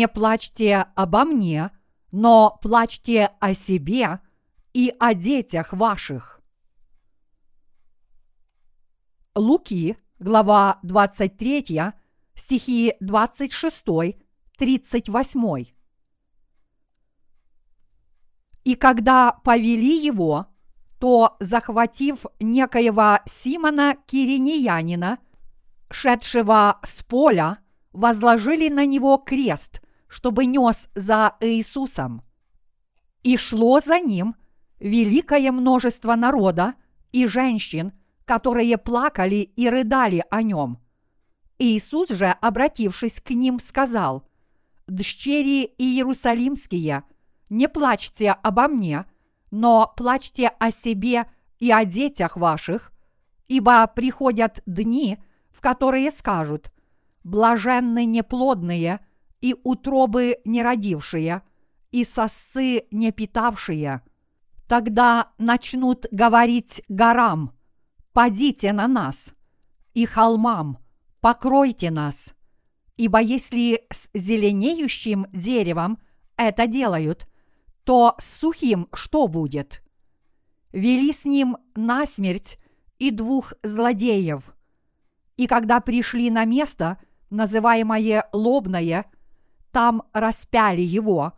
не 0.00 0.08
плачьте 0.08 0.86
обо 0.94 1.26
мне, 1.26 1.70
но 2.10 2.58
плачьте 2.62 3.32
о 3.38 3.52
себе 3.52 4.20
и 4.72 4.94
о 4.98 5.12
детях 5.12 5.74
ваших. 5.74 6.40
Луки, 9.34 9.98
глава 10.18 10.78
23, 10.82 11.92
стихи 12.34 12.94
26, 13.00 13.84
38. 14.56 15.66
И 18.64 18.74
когда 18.74 19.32
повели 19.32 20.02
его, 20.02 20.46
то, 20.98 21.36
захватив 21.40 22.24
некоего 22.40 23.18
Симона 23.26 23.98
Кириньянина, 24.06 25.18
шедшего 25.90 26.78
с 26.84 27.02
поля, 27.02 27.58
возложили 27.92 28.70
на 28.70 28.86
него 28.86 29.18
крест, 29.18 29.82
чтобы 30.10 30.44
нес 30.44 30.88
за 30.94 31.36
Иисусом. 31.40 32.22
И 33.22 33.36
шло 33.36 33.80
за 33.80 34.00
ним 34.00 34.34
великое 34.80 35.52
множество 35.52 36.16
народа 36.16 36.74
и 37.12 37.26
женщин, 37.26 37.92
которые 38.24 38.76
плакали 38.76 39.36
и 39.36 39.70
рыдали 39.70 40.24
о 40.30 40.42
нем. 40.42 40.78
Иисус 41.58 42.08
же, 42.10 42.26
обратившись 42.40 43.20
к 43.20 43.30
ним, 43.30 43.60
сказал, 43.60 44.26
«Дщери 44.88 45.72
Иерусалимские, 45.78 47.04
не 47.48 47.68
плачьте 47.68 48.32
обо 48.32 48.66
мне, 48.66 49.04
но 49.50 49.92
плачьте 49.96 50.48
о 50.48 50.70
себе 50.70 51.30
и 51.58 51.70
о 51.70 51.84
детях 51.84 52.36
ваших, 52.36 52.92
ибо 53.46 53.86
приходят 53.86 54.62
дни, 54.66 55.18
в 55.52 55.60
которые 55.60 56.10
скажут, 56.10 56.72
блаженны 57.22 58.06
неплодные 58.06 59.00
и 59.40 59.54
утробы 59.64 60.38
неродившие, 60.44 61.42
и 61.90 62.04
сосцы 62.04 62.84
не 62.90 63.10
питавшие. 63.12 64.02
Тогда 64.68 65.32
начнут 65.38 66.06
говорить 66.10 66.82
горам, 66.88 67.52
«Падите 68.12 68.72
на 68.72 68.86
нас!» 68.86 69.34
и 69.94 70.06
холмам, 70.06 70.78
«Покройте 71.20 71.90
нас!» 71.90 72.34
Ибо 72.96 73.20
если 73.20 73.86
с 73.90 74.10
зеленеющим 74.12 75.26
деревом 75.32 75.98
это 76.36 76.66
делают, 76.66 77.26
то 77.84 78.14
с 78.18 78.38
сухим 78.38 78.88
что 78.92 79.26
будет? 79.26 79.82
Вели 80.70 81.12
с 81.12 81.24
ним 81.24 81.56
насмерть 81.74 82.58
и 82.98 83.10
двух 83.10 83.54
злодеев. 83.62 84.54
И 85.38 85.46
когда 85.46 85.80
пришли 85.80 86.30
на 86.30 86.44
место– 86.44 86.98
называемое 87.30 88.28
лобное, 88.32 89.06
там 89.72 90.02
распяли 90.12 90.82
его 90.82 91.32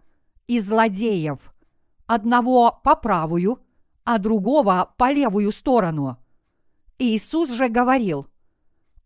и 0.46 0.60
злодеев, 0.60 1.52
одного 2.06 2.80
по 2.82 2.96
правую, 2.96 3.60
а 4.04 4.18
другого 4.18 4.94
по 4.96 5.10
левую 5.12 5.52
сторону. 5.52 6.18
Иисус 6.98 7.50
же 7.50 7.68
говорил, 7.68 8.26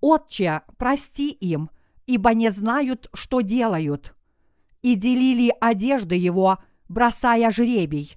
«Отче, 0.01 0.63
прости 0.79 1.31
им, 1.31 1.71
ибо 2.07 2.35
не 2.35 2.51
знают, 2.51 3.09
что 3.15 3.41
делают». 3.41 4.15
И 4.83 4.95
делили 4.95 5.53
одежды 5.61 6.15
его, 6.15 6.59
бросая 6.89 7.51
жребий. 7.51 8.17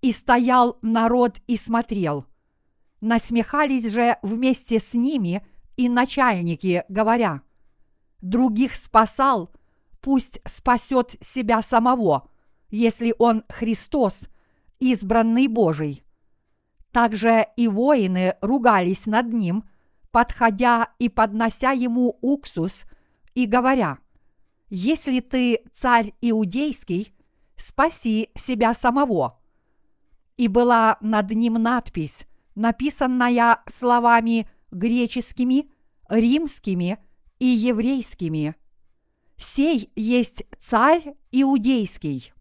И 0.00 0.10
стоял 0.10 0.78
народ 0.82 1.38
и 1.46 1.56
смотрел. 1.56 2.26
Насмехались 3.00 3.92
же 3.92 4.18
вместе 4.22 4.80
с 4.80 4.94
ними 4.94 5.46
и 5.76 5.88
начальники, 5.88 6.84
говоря– 6.88 7.42
других 8.24 8.74
спасал, 8.74 9.50
пусть 10.04 10.38
спасет 10.44 11.16
себя 11.22 11.62
самого, 11.62 12.28
если 12.68 13.14
он 13.18 13.42
Христос, 13.48 14.28
избранный 14.78 15.48
Божий. 15.48 16.04
Также 16.92 17.46
и 17.56 17.68
воины 17.68 18.36
ругались 18.42 19.06
над 19.06 19.32
ним, 19.32 19.64
подходя 20.10 20.90
и 20.98 21.08
поднося 21.08 21.70
ему 21.72 22.18
уксус 22.20 22.84
и 23.34 23.46
говоря, 23.46 23.96
«Если 24.68 25.20
ты 25.20 25.60
царь 25.72 26.12
иудейский, 26.20 27.14
спаси 27.56 28.28
себя 28.34 28.74
самого». 28.74 29.40
И 30.36 30.48
была 30.48 30.98
над 31.00 31.30
ним 31.30 31.54
надпись, 31.54 32.26
написанная 32.54 33.62
словами 33.66 34.46
греческими, 34.70 35.70
римскими– 36.10 36.98
и 37.38 37.46
еврейскими. 37.46 38.54
Сей 39.36 39.92
есть 39.96 40.44
царь 40.58 41.16
иудейский. 41.32 42.32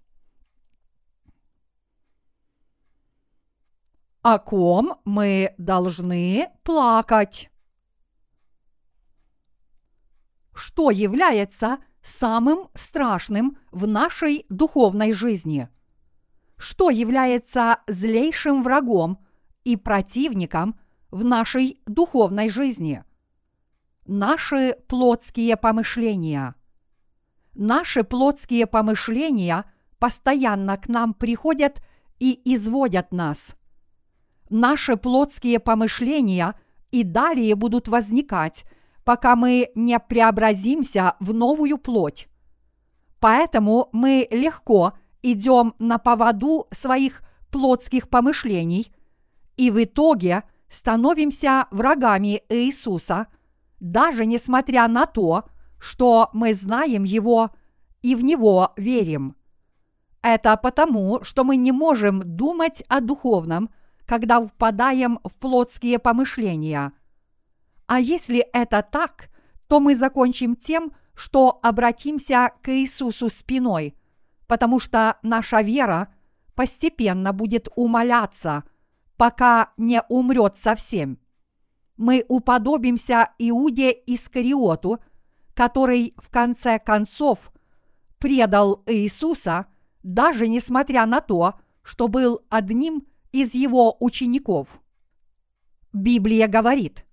О 4.22 4.40
ком 4.40 4.96
мы 5.04 5.54
должны 5.58 6.48
плакать? 6.64 7.50
Что 10.54 10.92
является 10.92 11.80
самым 12.02 12.70
страшным 12.74 13.58
в 13.72 13.88
нашей 13.88 14.46
духовной 14.50 15.14
жизни? 15.14 15.68
Что 16.58 16.90
является 16.90 17.80
злейшим 17.88 18.64
врагом 18.64 19.26
и 19.66 19.76
противником 19.76 20.80
в 21.12 21.26
нашей 21.26 21.82
духовной 21.86 22.50
жизни– 22.50 23.04
наши 24.06 24.76
плотские 24.88 25.58
помышления. 25.58 26.56
Наши 27.56 28.04
плотские 28.04 28.66
помышления 28.68 29.66
постоянно 30.00 30.78
к 30.78 30.88
нам 30.88 31.14
приходят 31.14 31.82
и 32.20 32.42
изводят 32.54 33.12
нас. 33.12 33.56
Наши 34.50 34.98
плотские 34.98 35.60
помышления 35.60 36.56
и 36.92 37.04
далее 37.04 37.56
будут 37.56 37.88
возникать, 37.88 38.66
пока 39.04 39.36
мы 39.36 39.70
не 39.76 40.00
преобразимся 40.00 41.16
в 41.20 41.34
новую 41.34 41.78
плоть. 41.78 42.28
Поэтому 43.20 43.90
мы 43.92 44.28
легко 44.32 44.94
идем 45.22 45.76
на 45.80 45.98
поводу 45.98 46.68
своих 46.72 47.22
плотских 47.52 48.10
помышлений 48.10 48.92
и 49.58 49.72
в 49.72 49.84
итоге 49.84 50.44
становимся 50.70 51.68
врагами 51.72 52.42
Иисуса– 52.50 53.28
даже 53.84 54.26
несмотря 54.26 54.88
на 54.88 55.06
то, 55.06 55.44
что 55.84 56.30
мы 56.32 56.54
знаем 56.54 57.04
Его 57.04 57.52
и 58.02 58.16
в 58.16 58.24
Него 58.24 58.72
верим. 58.78 59.36
Это 60.22 60.56
потому, 60.56 61.22
что 61.26 61.44
мы 61.44 61.58
не 61.58 61.74
можем 61.74 62.22
думать 62.24 62.86
о 62.88 63.02
духовном, 63.02 63.70
когда 64.06 64.42
впадаем 64.42 65.20
в 65.26 65.36
плотские 65.38 66.00
помышления. 66.00 66.94
А 67.86 68.00
если 68.00 68.40
это 68.54 68.82
так, 68.82 69.30
то 69.68 69.82
мы 69.82 69.94
закончим 69.96 70.56
тем, 70.56 70.94
что 71.16 71.60
обратимся 71.62 72.54
к 72.62 72.70
Иисусу 72.70 73.30
спиной, 73.30 73.94
потому 74.48 74.80
что 74.80 75.18
наша 75.22 75.62
вера 75.62 76.14
постепенно 76.56 77.34
будет 77.34 77.68
умоляться, 77.76 78.64
пока 79.18 79.74
не 79.76 80.02
умрет 80.08 80.56
совсем 80.56 81.20
мы 81.98 82.26
уподобимся 82.28 83.30
Иуде 83.40 83.92
Искариоту, 84.06 85.00
который 85.54 86.14
в 86.18 86.30
конце 86.30 86.80
концов 86.80 87.52
предал 88.18 88.84
Иисуса, 88.86 89.68
даже 90.02 90.48
несмотря 90.48 91.06
на 91.06 91.22
то, 91.22 91.56
что 91.82 92.08
был 92.08 92.42
одним 92.50 93.06
из 93.32 93.54
его 93.54 93.98
учеников. 94.00 94.80
Библия 95.92 96.48
говорит, 96.48 97.06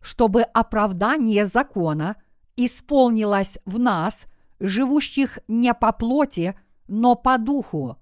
чтобы 0.00 0.42
оправдание 0.42 1.46
закона 1.46 2.16
исполнилось 2.56 3.58
в 3.64 3.78
нас, 3.78 4.26
живущих 4.60 5.38
не 5.48 5.72
по 5.74 5.92
плоти, 5.92 6.58
но 6.88 7.14
по 7.14 7.38
духу. 7.38 7.96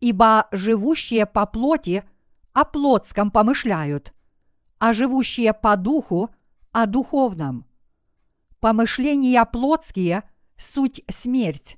Ибо 0.00 0.48
живущие 0.52 1.26
по 1.26 1.46
плоти 1.46 2.04
о 2.52 2.64
плотском 2.64 3.30
помышляют, 3.30 4.12
а 4.78 4.92
живущие 4.92 5.52
по 5.52 5.76
духу 5.76 6.30
о 6.72 6.86
духовном. 6.86 7.66
Помышления 8.64 9.44
плотские– 9.44 10.22
суть 10.56 11.02
смерть, 11.10 11.76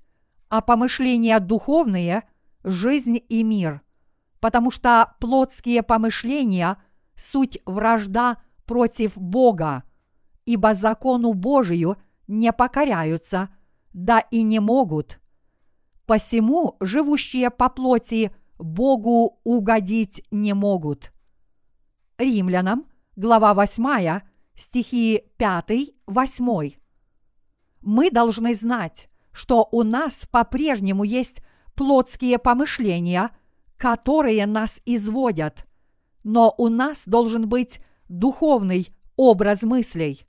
а 0.48 0.60
помышления 0.60 1.40
духовные– 1.40 2.22
жизнь 2.62 3.18
и 3.28 3.42
мир, 3.42 3.80
потому 4.38 4.70
что 4.70 5.16
плотские 5.18 5.82
помышления– 5.82 6.80
суть 7.16 7.58
вражда 7.66 8.36
против 8.66 9.18
Бога, 9.18 9.82
ибо 10.44 10.74
закону 10.74 11.32
Божию 11.32 11.96
не 12.28 12.52
покоряются, 12.52 13.48
да 13.92 14.20
и 14.20 14.44
не 14.44 14.60
могут. 14.60 15.18
Посему 16.06 16.76
живущие 16.78 17.50
по 17.50 17.68
плоти 17.68 18.30
Богу 18.60 19.40
угодить 19.42 20.22
не 20.30 20.54
могут. 20.54 21.10
Римлянам– 22.16 22.86
глава 23.16 23.54
8, 23.54 24.20
стихи 24.56 25.22
5-8. 25.38 26.74
Мы 27.82 28.10
должны 28.10 28.54
знать, 28.54 29.08
что 29.32 29.68
у 29.70 29.82
нас 29.82 30.26
по-прежнему 30.30 31.04
есть 31.04 31.42
плотские 31.74 32.38
помышления, 32.38 33.30
которые 33.76 34.46
нас 34.46 34.80
изводят, 34.86 35.66
но 36.24 36.54
у 36.56 36.68
нас 36.68 37.06
должен 37.06 37.48
быть 37.48 37.80
духовный 38.08 38.88
образ 39.16 39.62
мыслей. 39.62 40.26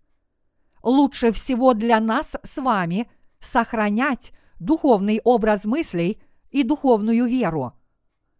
Лучше 0.83 1.31
всего 1.31 1.74
для 1.74 2.00
нас 2.00 2.35
с 2.44 2.62
вами 2.62 3.09
сохранять 3.39 4.33
духовный 4.59 5.21
образ 5.24 5.65
мыслей 5.65 6.21
и 6.50 6.63
духовную 6.63 7.27
веру. 7.27 7.74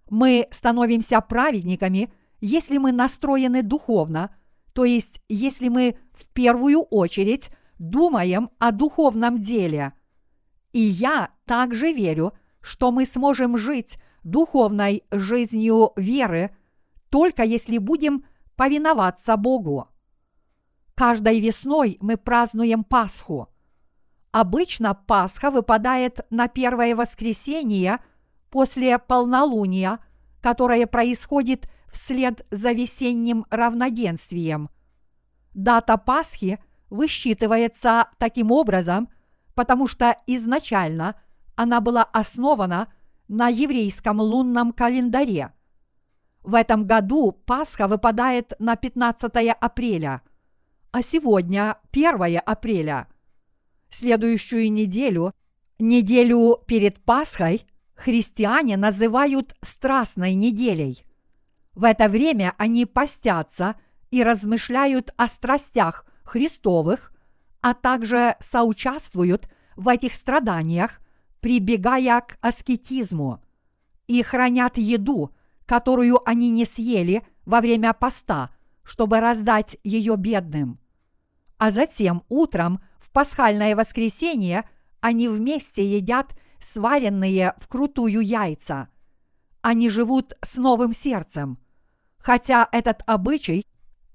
Мы 0.10 0.48
становимся 0.52 1.22
праведниками, 1.22 2.12
если 2.40 2.78
мы 2.78 2.92
настроены 2.92 3.64
духовно, 3.64 4.36
то 4.78 4.86
есть 4.86 5.24
если 5.28 5.70
мы 5.70 5.98
в 6.14 6.28
первую 6.28 6.84
очередь 6.84 7.50
думаем 7.80 8.52
о 8.60 8.72
духовном 8.72 9.42
деле. 9.42 9.94
И 10.72 10.80
я 10.80 11.32
также 11.46 11.92
верю, 11.92 12.34
что 12.62 12.92
мы 12.92 13.08
сможем 13.08 13.58
жить 13.58 13.98
духовной 14.24 15.04
жизнью 15.10 15.94
веры, 15.96 16.56
только 17.10 17.42
если 17.42 17.80
будем 17.80 18.24
повиноваться 18.56 19.36
Богу. 19.36 19.88
Каждой 20.94 21.40
весной 21.40 21.98
мы 22.00 22.16
празднуем 22.16 22.84
Пасху. 22.84 23.50
Обычно 24.32 24.94
Пасха 24.94 25.50
выпадает 25.50 26.20
на 26.30 26.48
первое 26.48 26.96
воскресенье 26.96 27.98
после 28.52 29.00
полнолуния, 29.00 29.98
которое 30.40 30.86
происходит 30.86 31.68
вслед 31.92 32.46
за 32.52 32.72
весенним 32.72 33.46
равноденствием. 33.50 34.70
Дата 35.54 35.98
Пасхи 35.98 36.60
высчитывается 36.90 38.10
таким 38.18 38.52
образом, 38.52 39.10
потому 39.56 39.88
что 39.88 40.16
изначально 40.28 41.20
она 41.56 41.82
была 41.82 42.04
основана 42.04 42.94
на 43.28 43.48
еврейском 43.48 44.20
лунном 44.20 44.72
календаре. 44.72 45.52
В 46.44 46.54
этом 46.54 46.86
году 46.86 47.32
Пасха 47.32 47.88
выпадает 47.88 48.54
на 48.60 48.76
15 48.76 49.32
апреля, 49.60 50.22
а 50.92 51.02
сегодня 51.02 51.78
1 51.92 52.40
апреля. 52.46 53.08
Следующую 53.90 54.72
неделю, 54.72 55.34
неделю 55.80 56.64
перед 56.68 57.04
Пасхой, 57.04 57.66
христиане 57.96 58.78
называют 58.78 59.56
Страстной 59.62 60.36
неделей. 60.36 61.07
В 61.78 61.84
это 61.84 62.10
время 62.10 62.56
они 62.58 62.88
постятся 62.88 63.76
и 64.10 64.24
размышляют 64.24 65.14
о 65.16 65.28
страстях 65.28 66.08
Христовых, 66.24 67.14
а 67.62 67.76
также 67.76 68.36
соучаствуют 68.40 69.48
в 69.76 69.88
этих 69.88 70.16
страданиях, 70.16 71.00
прибегая 71.40 72.22
к 72.22 72.40
аскетизму, 72.42 73.44
и 74.08 74.24
хранят 74.24 74.80
еду, 74.80 75.36
которую 75.68 76.28
они 76.28 76.50
не 76.50 76.66
съели 76.66 77.22
во 77.46 77.62
время 77.62 77.94
поста, 77.94 78.50
чтобы 78.82 79.20
раздать 79.20 79.78
ее 79.84 80.16
бедным. 80.16 80.80
А 81.60 81.70
затем 81.70 82.24
утром 82.28 82.82
в 82.98 83.12
пасхальное 83.12 83.76
воскресенье 83.76 84.68
они 85.00 85.28
вместе 85.28 85.86
едят 85.86 86.36
сваренные 86.60 87.54
вкрутую 87.60 88.22
яйца. 88.22 88.90
Они 89.62 89.92
живут 89.92 90.34
с 90.42 90.56
новым 90.58 90.92
сердцем. 90.92 91.60
Хотя 92.20 92.68
этот 92.72 93.02
обычай 93.06 93.66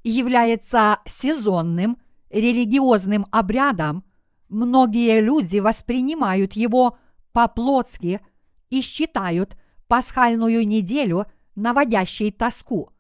является 0.05 1.01
сезонным 1.07 1.99
религиозным 2.31 3.27
обрядом, 3.31 4.05
многие 4.49 5.21
люди 5.21 5.59
воспринимают 5.59 6.55
его 6.55 6.99
по-плотски 7.33 8.21
и 8.71 8.81
считают 8.81 9.57
пасхальную 9.87 10.67
неделю 10.67 11.27
наводящей 11.55 12.33
тоску. 12.33 12.93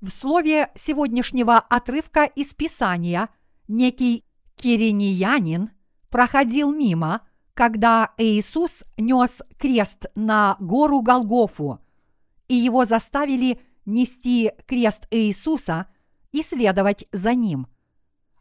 В 0.00 0.08
слове 0.08 0.70
сегодняшнего 0.74 1.58
отрывка 1.58 2.24
из 2.24 2.54
Писания 2.54 3.28
некий 3.68 4.24
кириньянин 4.56 5.70
проходил 6.08 6.72
мимо, 6.72 7.22
когда 7.52 8.14
Иисус 8.16 8.84
нес 8.96 9.42
крест 9.58 10.06
на 10.14 10.56
гору 10.58 11.02
Голгофу, 11.02 11.80
и 12.48 12.54
его 12.54 12.86
заставили 12.86 13.60
нести 13.86 14.52
крест 14.66 15.06
Иисуса 15.10 15.86
и 16.32 16.42
следовать 16.42 17.06
за 17.12 17.34
ним. 17.34 17.66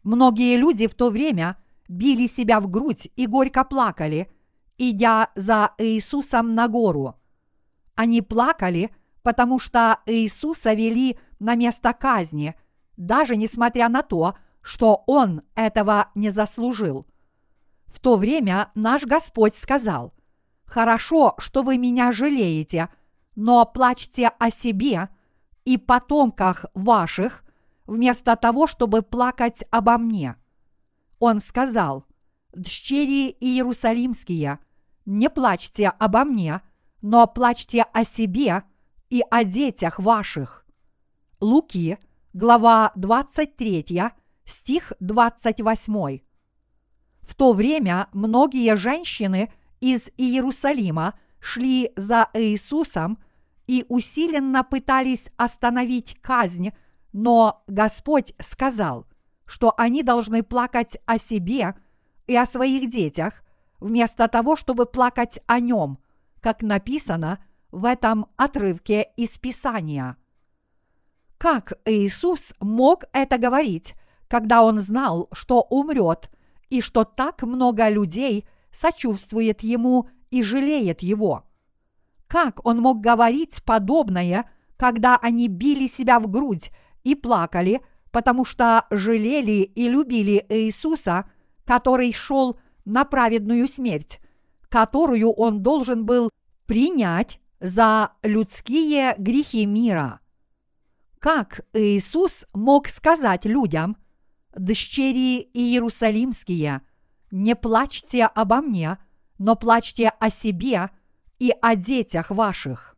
Многие 0.04 0.58
люди 0.58 0.88
в 0.88 0.96
то 0.96 1.10
время 1.10 1.58
били 1.88 2.28
себя 2.28 2.60
в 2.60 2.70
грудь 2.70 3.12
и 3.16 3.26
горько 3.26 3.64
плакали, 3.64 4.32
идя 4.78 5.30
за 5.36 5.74
Иисусом 5.78 6.56
на 6.56 6.68
гору. 6.68 7.16
Они 7.96 8.22
плакали, 8.22 8.92
потому 9.24 9.60
что 9.60 10.00
Иисуса 10.06 10.74
вели 10.74 11.20
на 11.40 11.56
место 11.56 11.94
казни, 11.94 12.56
даже 12.96 13.36
несмотря 13.36 13.90
на 13.90 14.04
то, 14.04 14.36
что 14.62 15.04
Он 15.08 15.42
этого 15.56 16.10
не 16.16 16.30
заслужил. 16.30 17.06
В 17.88 18.00
то 18.00 18.16
время 18.16 18.72
наш 18.76 19.04
Господь 19.04 19.56
сказал, 19.56 20.14
«Хорошо, 20.66 21.36
что 21.40 21.64
вы 21.64 21.78
меня 21.78 22.12
жалеете, 22.12 22.90
но 23.36 23.66
плачьте 23.66 24.28
о 24.28 24.50
себе 24.50 25.10
и 25.70 25.78
потомках 25.78 26.66
ваших, 26.74 27.44
вместо 27.86 28.36
того, 28.36 28.66
чтобы 28.66 29.04
плакать 29.04 29.64
обо 29.70 30.00
мне». 30.00 30.36
Он 31.20 31.40
сказал, 31.40 32.06
«Дщери 32.56 33.36
Иерусалимские, 33.40 34.58
не 35.06 35.30
плачьте 35.30 35.90
обо 35.90 36.24
мне, 36.24 36.62
но 37.04 37.28
плачьте 37.28 37.84
о 37.94 38.04
себе 38.04 38.64
и 39.12 39.22
о 39.30 39.44
детях 39.44 40.00
ваших». 40.00 40.66
Луки, 41.40 42.00
глава 42.34 42.92
23, 42.96 43.86
стих 44.46 44.94
28. 45.00 46.20
В 47.22 47.36
то 47.36 47.54
время 47.54 48.08
многие 48.12 48.76
женщины 48.76 49.54
из 49.82 50.10
Иерусалима 50.18 51.14
шли 51.40 51.92
за 51.96 52.28
Иисусом 52.34 53.20
и 53.70 53.86
усиленно 53.88 54.64
пытались 54.64 55.30
остановить 55.38 56.18
казнь, 56.22 56.72
но 57.14 57.64
Господь 57.68 58.34
сказал, 58.40 59.06
что 59.46 59.76
они 59.78 60.02
должны 60.02 60.42
плакать 60.42 60.98
о 61.06 61.20
себе 61.20 61.76
и 62.26 62.36
о 62.36 62.48
своих 62.48 62.90
детях, 62.90 63.44
вместо 63.80 64.28
того, 64.28 64.56
чтобы 64.56 64.88
плакать 64.88 65.40
о 65.46 65.60
нем, 65.60 66.00
как 66.42 66.64
написано 66.64 67.46
в 67.72 67.86
этом 67.86 68.26
отрывке 68.38 69.12
из 69.16 69.38
Писания. 69.38 70.18
Как 71.38 71.74
Иисус 71.86 72.56
мог 72.60 73.04
это 73.14 73.38
говорить, 73.38 73.94
когда 74.28 74.64
он 74.64 74.80
знал, 74.80 75.30
что 75.32 75.62
умрет– 75.62 76.32
и 76.70 76.82
что 76.82 77.04
так 77.04 77.42
много 77.44 77.90
людей 77.90 78.46
сочувствует 78.72 79.62
ему 79.62 80.08
и 80.30 80.44
жалеет 80.44 81.02
его. 81.02 81.44
Как 82.30 82.66
он 82.66 82.80
мог 82.80 83.02
говорить 83.02 83.62
подобное, 83.66 84.50
когда 84.78 85.18
они 85.18 85.50
били 85.50 85.88
себя 85.88 86.22
в 86.22 86.30
грудь 86.30 86.72
и 87.04 87.16
плакали, 87.16 87.82
потому 88.12 88.46
что 88.46 88.86
жалели 88.92 89.64
и 89.64 89.90
любили 89.90 90.46
Иисуса, 90.48 91.30
который 91.66 92.14
шел 92.14 92.58
на 92.86 93.04
праведную 93.04 93.68
смерть, 93.68 94.22
которую 94.70 95.32
он 95.34 95.62
должен 95.62 96.06
был 96.06 96.30
принять 96.66 97.42
за 97.60 98.14
людские 98.24 99.16
грехи 99.18 99.66
мира. 99.66 100.22
Как 101.20 101.66
Иисус 101.74 102.46
мог 102.54 102.88
сказать 102.88 103.44
людям– 103.44 103.98
дщери 104.58 105.50
Иерусалимские, 105.54 106.82
не 107.32 107.56
плачьте 107.56 108.26
обо 108.26 108.62
мне, 108.62 108.98
но 109.38 109.56
плачьте 109.56 110.10
о 110.10 110.30
себе 110.30 110.90
и 111.40 111.52
о 111.62 111.76
детях 111.76 112.30
ваших. 112.30 112.96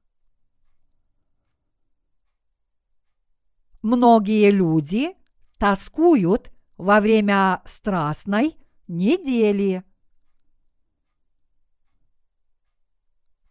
Многие 3.82 4.52
люди 4.52 5.16
тоскуют 5.58 6.52
во 6.78 7.00
время 7.00 7.62
страстной 7.66 8.58
недели. 8.88 9.84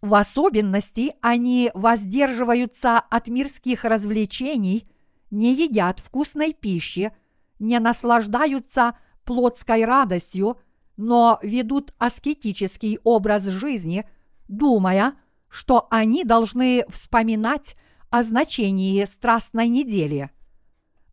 В 0.01 0.15
особенности 0.15 1.15
они 1.21 1.71
воздерживаются 1.75 2.99
от 2.99 3.29
мирских 3.29 3.85
развлечений, 3.85 4.89
не 5.31 5.55
едят 5.55 6.01
вкусной 6.01 6.53
пищи– 6.53 7.13
не 7.61 7.79
наслаждаются 7.79 8.97
плотской 9.25 9.85
радостью, 9.85 10.59
но 10.97 11.39
ведут 11.43 11.95
аскетический 11.99 12.99
образ 13.05 13.45
жизни, 13.45 14.09
думая, 14.51 15.15
что 15.49 15.87
они 15.91 16.25
должны 16.25 16.85
вспоминать 16.89 17.77
о 18.11 18.23
значении 18.23 19.05
страстной 19.05 19.69
недели. 19.69 20.31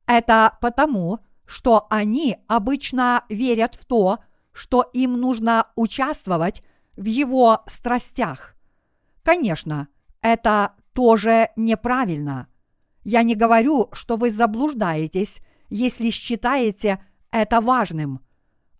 Это 0.05 0.57
потому, 0.59 1.19
что 1.45 1.85
они 1.89 2.37
обычно 2.47 3.23
верят 3.29 3.75
в 3.75 3.85
то, 3.85 4.19
что 4.51 4.81
им 4.93 5.19
нужно 5.19 5.67
участвовать 5.75 6.63
в 6.95 7.05
его 7.05 7.61
страстях. 7.67 8.55
Конечно, 9.23 9.87
это 10.21 10.73
тоже 10.93 11.49
неправильно. 11.55 12.47
Я 13.03 13.23
не 13.23 13.35
говорю, 13.35 13.89
что 13.93 14.17
вы 14.17 14.31
заблуждаетесь, 14.31 15.39
если 15.69 16.09
считаете 16.09 17.03
это 17.31 17.61
важным. 17.61 18.21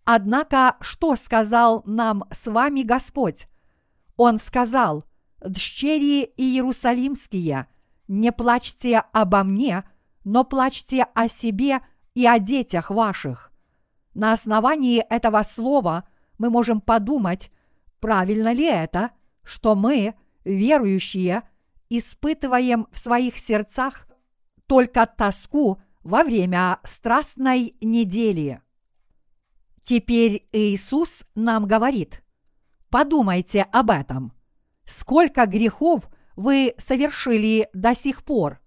Однако, 0.03 0.77
что 0.81 1.15
сказал 1.15 1.83
нам 1.85 2.23
с 2.31 2.47
вами 2.47 2.81
Господь? 2.81 3.47
Он 4.17 4.39
сказал, 4.39 5.05
«Дщери 5.45 6.33
Иерусалимские, 6.35 7.67
не 8.07 8.31
плачьте 8.31 9.03
обо 9.13 9.43
мне, 9.43 9.83
но 10.23 10.43
плачьте 10.43 11.03
о 11.13 11.27
себе 11.27 11.79
и 12.15 12.25
о 12.25 12.39
детях 12.39 12.89
ваших». 12.89 13.51
На 14.15 14.33
основании 14.33 14.99
этого 14.99 15.43
слова 15.43 16.07
мы 16.39 16.49
можем 16.49 16.81
подумать, 16.81 17.51
правильно 17.99 18.51
ли 18.51 18.65
это, 18.65 19.11
что 19.43 19.75
мы, 19.75 20.15
верующие, 20.43 21.43
испытываем 21.89 22.87
в 22.91 22.97
своих 22.97 23.37
сердцах 23.37 24.07
только 24.65 25.05
тоску 25.05 25.79
во 26.03 26.23
время 26.23 26.79
страстной 26.83 27.75
недели. 27.79 28.61
Теперь 29.83 30.47
Иисус 30.51 31.23
нам 31.35 31.65
говорит, 31.67 32.23
подумайте 32.97 33.67
об 33.71 33.91
этом. 33.91 34.33
Сколько 34.83 35.45
грехов 35.45 36.09
вы 36.35 36.73
совершили 36.79 37.69
до 37.71 37.93
сих 37.93 38.23
пор? 38.23 38.59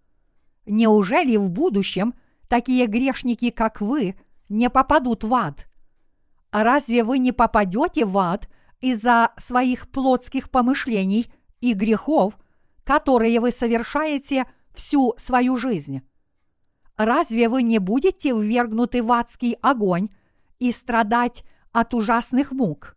Неужели 0.66 1.36
в 1.36 1.50
будущем 1.50 2.14
такие 2.46 2.86
грешники, 2.86 3.50
как 3.50 3.80
вы, 3.80 4.14
не 4.48 4.70
попадут 4.70 5.24
в 5.24 5.34
ад? 5.34 5.66
Разве 6.52 7.02
вы 7.02 7.18
не 7.18 7.32
попадете 7.32 8.04
в 8.04 8.16
ад 8.18 8.48
из-за 8.80 9.32
своих 9.36 9.90
плотских 9.90 10.48
помышлений 10.48 11.26
и 11.60 11.72
грехов, 11.72 12.38
которые 12.84 13.40
вы 13.40 13.50
совершаете 13.50 14.44
всю 14.72 15.12
свою 15.16 15.56
жизнь? 15.56 16.02
Разве 16.96 17.48
вы 17.48 17.64
не 17.64 17.80
будете 17.80 18.30
ввергнуты 18.30 19.02
в 19.02 19.10
адский 19.10 19.56
огонь 19.60 20.08
и 20.60 20.70
страдать 20.70 21.42
от 21.72 21.94
ужасных 21.94 22.52
мук. 22.52 22.96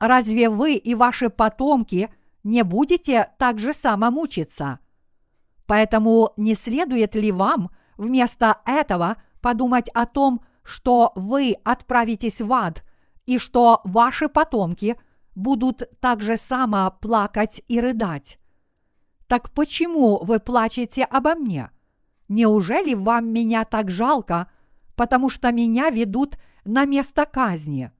Разве 0.00 0.48
вы 0.48 0.74
и 0.74 0.94
ваши 0.94 1.28
потомки 1.28 2.10
не 2.44 2.62
будете 2.62 3.30
так 3.38 3.58
же 3.58 3.72
само 3.72 4.10
мучиться? 4.10 4.78
Поэтому 5.66 6.32
не 6.36 6.54
следует 6.54 7.14
ли 7.14 7.32
вам 7.32 7.70
вместо 7.96 8.58
этого 8.64 9.16
подумать 9.40 9.88
о 9.94 10.06
том, 10.06 10.40
что 10.62 11.12
вы 11.14 11.56
отправитесь 11.64 12.40
в 12.40 12.52
ад 12.52 12.84
и 13.26 13.38
что 13.38 13.80
ваши 13.84 14.28
потомки 14.28 14.96
будут 15.34 15.82
так 16.00 16.22
же 16.22 16.36
само 16.36 16.90
плакать 17.00 17.62
и 17.68 17.80
рыдать? 17.80 18.38
Так 19.26 19.50
почему 19.50 20.24
вы 20.24 20.38
плачете 20.38 21.04
обо 21.04 21.34
мне? 21.34 21.70
Неужели 22.28 22.94
вам 22.94 23.28
меня 23.28 23.64
так 23.64 23.90
жалко, 23.90 24.50
потому 24.96 25.28
что 25.28 25.52
меня 25.52 25.90
ведут 25.90 26.36
на 26.64 26.84
место 26.84 27.24
казни. 27.24 27.90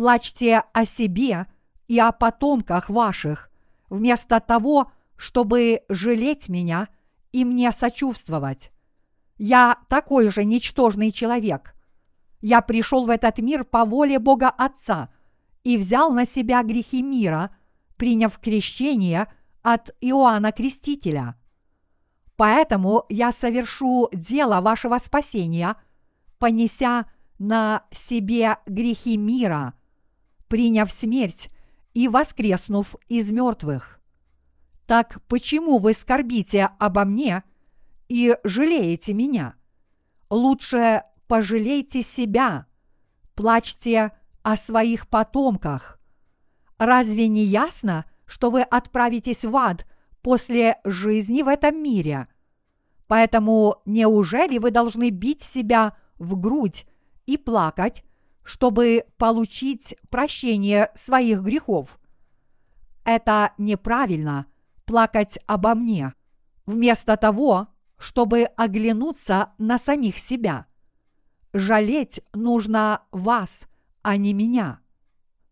Плачьте 0.00 0.62
о 0.72 0.86
себе 0.86 1.46
и 1.86 1.98
о 1.98 2.10
потомках 2.10 2.88
ваших, 2.88 3.50
вместо 3.90 4.40
того, 4.40 4.90
чтобы 5.14 5.82
жалеть 5.90 6.48
меня 6.48 6.88
и 7.32 7.44
мне 7.44 7.70
сочувствовать. 7.70 8.72
Я 9.36 9.76
такой 9.90 10.30
же 10.30 10.46
ничтожный 10.46 11.10
человек. 11.10 11.74
Я 12.40 12.62
пришел 12.62 13.04
в 13.04 13.10
этот 13.10 13.40
мир 13.40 13.62
по 13.62 13.84
воле 13.84 14.18
Бога 14.18 14.48
Отца 14.48 15.10
и 15.64 15.76
взял 15.76 16.10
на 16.10 16.24
себя 16.24 16.62
грехи 16.62 17.02
мира, 17.02 17.54
приняв 17.98 18.38
крещение 18.38 19.30
от 19.60 19.94
Иоанна 20.00 20.50
Крестителя. 20.52 21.36
Поэтому 22.36 23.04
я 23.10 23.32
совершу 23.32 24.08
дело 24.14 24.62
вашего 24.62 24.96
спасения, 24.96 25.76
понеся 26.38 27.04
на 27.38 27.84
себе 27.92 28.56
грехи 28.64 29.18
мира, 29.18 29.74
приняв 30.50 30.90
смерть 30.90 31.48
и 31.94 32.08
воскреснув 32.08 32.96
из 33.08 33.32
мертвых. 33.32 34.00
Так 34.86 35.22
почему 35.28 35.78
вы 35.78 35.94
скорбите 35.94 36.70
обо 36.80 37.04
мне 37.04 37.44
и 38.08 38.36
жалеете 38.42 39.14
меня? 39.14 39.54
Лучше 40.28 41.04
пожалейте 41.28 42.02
себя, 42.02 42.66
плачьте 43.36 44.10
о 44.42 44.56
своих 44.56 45.06
потомках. 45.06 46.00
Разве 46.78 47.28
не 47.28 47.44
ясно, 47.44 48.04
что 48.26 48.50
вы 48.50 48.62
отправитесь 48.62 49.44
в 49.44 49.56
ад 49.56 49.86
после 50.20 50.80
жизни 50.84 51.42
в 51.42 51.48
этом 51.48 51.80
мире? 51.80 52.26
Поэтому 53.06 53.82
неужели 53.86 54.58
вы 54.58 54.72
должны 54.72 55.10
бить 55.10 55.42
себя 55.42 55.96
в 56.18 56.36
грудь 56.36 56.86
и 57.26 57.36
плакать, 57.36 58.02
чтобы 58.50 59.04
получить 59.16 59.94
прощение 60.08 60.90
своих 60.96 61.40
грехов. 61.40 62.00
Это 63.04 63.52
неправильно 63.58 64.46
плакать 64.86 65.38
обо 65.46 65.76
мне, 65.76 66.14
вместо 66.66 67.16
того, 67.16 67.68
чтобы 67.96 68.46
оглянуться 68.56 69.52
на 69.58 69.78
самих 69.78 70.18
себя. 70.18 70.66
Жалеть 71.52 72.22
нужно 72.34 73.02
вас, 73.12 73.68
а 74.02 74.16
не 74.16 74.32
меня. 74.32 74.80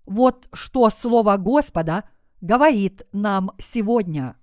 Вот 0.04 0.48
что 0.52 0.90
Слово 0.90 1.36
Господа 1.36 2.02
говорит 2.40 3.06
нам 3.12 3.52
сегодня. 3.60 4.34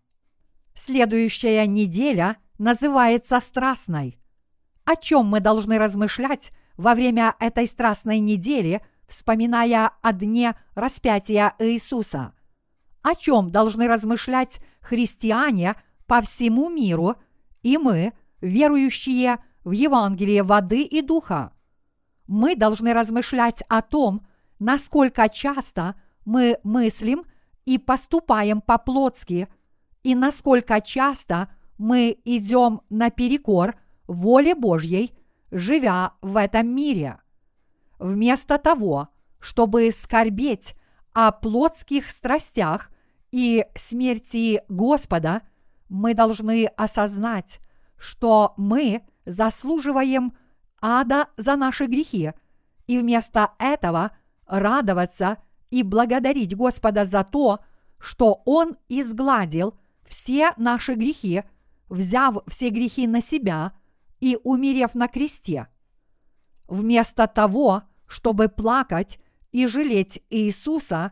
Следующая 0.74 1.68
неделя 1.68 2.38
называется 2.58 3.42
страстной. 3.42 4.18
О 4.86 4.96
чем 4.96 5.26
мы 5.26 5.42
должны 5.42 5.78
размышлять 5.78 6.54
во 6.78 6.96
время 6.96 7.36
этой 7.40 7.68
страстной 7.68 8.20
недели, 8.20 8.82
вспоминая 9.08 9.92
о 10.02 10.14
дне 10.14 10.56
распятия 10.74 11.54
Иисуса. 11.60 12.34
О 13.02 13.16
чем 13.16 13.52
должны 13.52 13.88
размышлять 13.88 14.60
христиане 14.82 15.76
по 16.08 16.22
всему 16.22 16.70
миру 16.70 17.16
и 17.62 17.78
мы, 17.78 18.14
верующие 18.42 19.38
в 19.64 19.72
Евангелие 19.72 20.44
воды 20.44 20.82
и 20.82 21.02
духа? 21.02 21.54
Мы 22.28 22.56
должны 22.56 22.94
размышлять 22.94 23.64
о 23.70 23.82
том, 23.82 24.26
насколько 24.60 25.30
часто 25.30 25.96
мы 26.26 26.58
мыслим 26.64 27.26
и 27.66 27.78
поступаем 27.78 28.62
по-плотски, 28.62 29.48
и 30.04 30.16
насколько 30.16 30.82
часто 30.82 31.50
мы 31.78 32.18
идем 32.26 32.82
наперекор 32.90 33.76
воле 34.08 34.56
Божьей– 34.56 35.14
живя 35.52 36.14
в 36.22 36.38
этом 36.38 36.68
мире. 36.68 37.20
Вместо 38.00 38.58
того, 38.58 39.10
чтобы 39.40 39.92
скорбеть 39.92 40.76
о 41.14 41.32
плотских 41.32 42.12
страстях 42.12 42.92
и 43.32 43.66
смерти 43.76 44.62
Господа, 44.70 45.42
мы 45.88 46.14
должны 46.14 46.66
осознать, 46.66 47.60
что 47.98 48.54
мы 48.58 49.04
заслуживаем 49.26 50.34
ада 50.82 51.28
за 51.38 51.56
наши 51.56 51.86
грехи, 51.86 52.34
и 52.88 53.00
вместо 53.00 53.52
этого 53.58 54.12
радоваться 54.46 55.38
и 55.70 55.84
благодарить 55.84 56.56
Господа 56.56 57.06
за 57.06 57.24
то, 57.24 57.60
что 57.98 58.42
Он 58.46 58.76
изгладил 58.90 59.78
все 60.06 60.52
наши 60.58 60.94
грехи, 60.94 61.44
взяв 61.90 62.38
все 62.48 62.70
грехи 62.70 63.08
на 63.08 63.22
себя– 63.22 63.74
и 64.20 64.38
умерев 64.44 64.96
на 64.96 65.08
кресте. 65.08 65.68
Вместо 66.68 67.28
того, 67.28 67.84
чтобы 68.08 68.50
плакать 68.50 69.20
и 69.52 69.68
жалеть 69.68 70.22
Иисуса, 70.30 71.12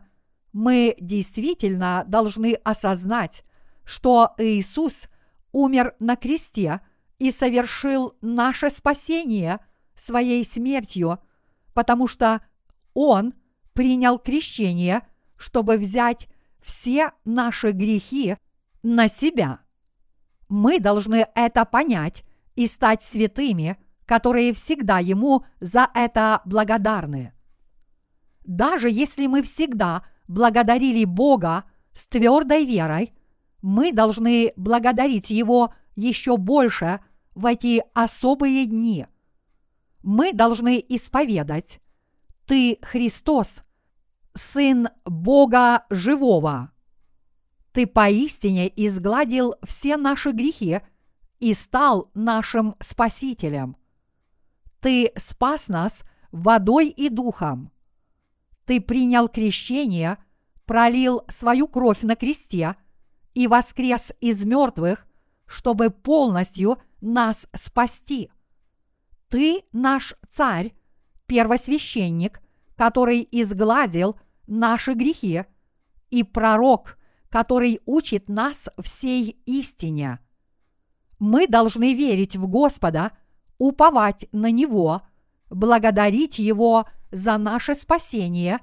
мы 0.52 0.96
действительно 1.00 2.04
должны 2.06 2.54
осознать, 2.64 3.44
что 3.84 4.34
Иисус 4.38 5.08
умер 5.52 5.94
на 5.98 6.16
кресте 6.16 6.80
и 7.18 7.30
совершил 7.30 8.16
наше 8.20 8.70
спасение 8.70 9.60
своей 9.94 10.44
смертью, 10.44 11.18
потому 11.72 12.06
что 12.06 12.40
Он 12.94 13.34
принял 13.72 14.18
крещение, 14.18 15.02
чтобы 15.36 15.76
взять 15.76 16.28
все 16.62 17.12
наши 17.24 17.72
грехи 17.72 18.36
на 18.82 19.08
себя. 19.08 19.60
Мы 20.48 20.78
должны 20.78 21.26
это 21.34 21.64
понять 21.64 22.24
и 22.54 22.66
стать 22.66 23.02
святыми, 23.02 23.76
которые 24.06 24.52
всегда 24.52 24.98
Ему 24.98 25.44
за 25.60 25.90
это 25.94 26.42
благодарны. 26.44 27.32
Даже 28.44 28.90
если 28.90 29.26
мы 29.26 29.42
всегда 29.42 30.04
благодарили 30.28 31.04
Бога 31.04 31.64
с 31.94 32.06
твердой 32.08 32.64
верой, 32.64 33.14
мы 33.62 33.92
должны 33.92 34.52
благодарить 34.56 35.30
Его 35.30 35.72
еще 35.96 36.36
больше 36.36 37.00
в 37.34 37.46
эти 37.46 37.82
особые 37.94 38.66
дни. 38.66 39.06
Мы 40.02 40.32
должны 40.32 40.84
исповедать 40.88 41.80
Ты 42.46 42.78
Христос, 42.82 43.62
Сын 44.34 44.88
Бога 45.04 45.86
Живого. 45.88 46.72
Ты 47.72 47.86
поистине 47.86 48.70
изгладил 48.76 49.54
все 49.66 49.96
наши 49.96 50.30
грехи 50.30 50.80
и 51.44 51.52
стал 51.52 52.10
нашим 52.14 52.74
Спасителем. 52.80 53.76
Ты 54.80 55.12
спас 55.18 55.68
нас 55.68 56.02
водой 56.32 56.88
и 56.88 57.10
духом. 57.10 57.70
Ты 58.64 58.80
принял 58.80 59.28
крещение, 59.28 60.16
пролил 60.64 61.20
свою 61.28 61.68
кровь 61.68 62.00
на 62.00 62.16
кресте 62.16 62.76
и 63.34 63.46
воскрес 63.46 64.10
из 64.22 64.42
мертвых, 64.46 65.06
чтобы 65.44 65.90
полностью 65.90 66.78
нас 67.02 67.46
спасти. 67.54 68.30
Ты 69.28 69.64
наш 69.70 70.14
царь, 70.30 70.72
первосвященник, 71.26 72.40
который 72.74 73.28
изгладил 73.30 74.18
наши 74.46 74.94
грехи, 74.94 75.44
и 76.08 76.22
пророк, 76.22 76.96
который 77.28 77.82
учит 77.84 78.30
нас 78.30 78.70
всей 78.78 79.42
истине. 79.44 80.23
Мы 81.18 81.46
должны 81.46 81.94
верить 81.94 82.36
в 82.36 82.46
Господа, 82.46 83.12
уповать 83.58 84.26
на 84.32 84.50
Него, 84.50 85.02
благодарить 85.50 86.38
Его 86.38 86.86
за 87.10 87.38
наше 87.38 87.74
спасение 87.74 88.58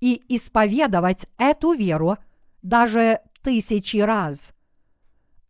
и 0.00 0.22
исповедовать 0.28 1.26
эту 1.38 1.72
веру 1.72 2.18
даже 2.62 3.20
тысячи 3.42 3.98
раз. 3.98 4.50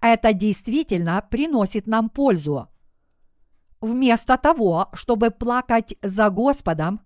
Это 0.00 0.32
действительно 0.32 1.26
приносит 1.28 1.86
нам 1.86 2.08
пользу. 2.08 2.68
Вместо 3.80 4.36
того, 4.36 4.88
чтобы 4.92 5.30
плакать 5.30 5.96
за 6.02 6.30
Господом, 6.30 7.00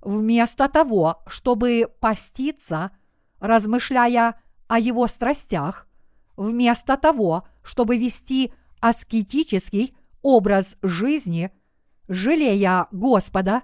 вместо 0.00 0.68
того, 0.68 1.22
чтобы 1.26 1.92
поститься, 2.00 2.90
размышляя 3.40 4.40
о 4.68 4.78
его 4.78 5.06
страстях, 5.06 5.86
вместо 6.36 6.96
того, 6.96 7.46
чтобы 7.62 7.96
вести 7.98 8.52
аскетический 8.80 9.96
образ 10.22 10.76
жизни, 10.82 11.50
жалея 12.08 12.88
Господа, 12.90 13.62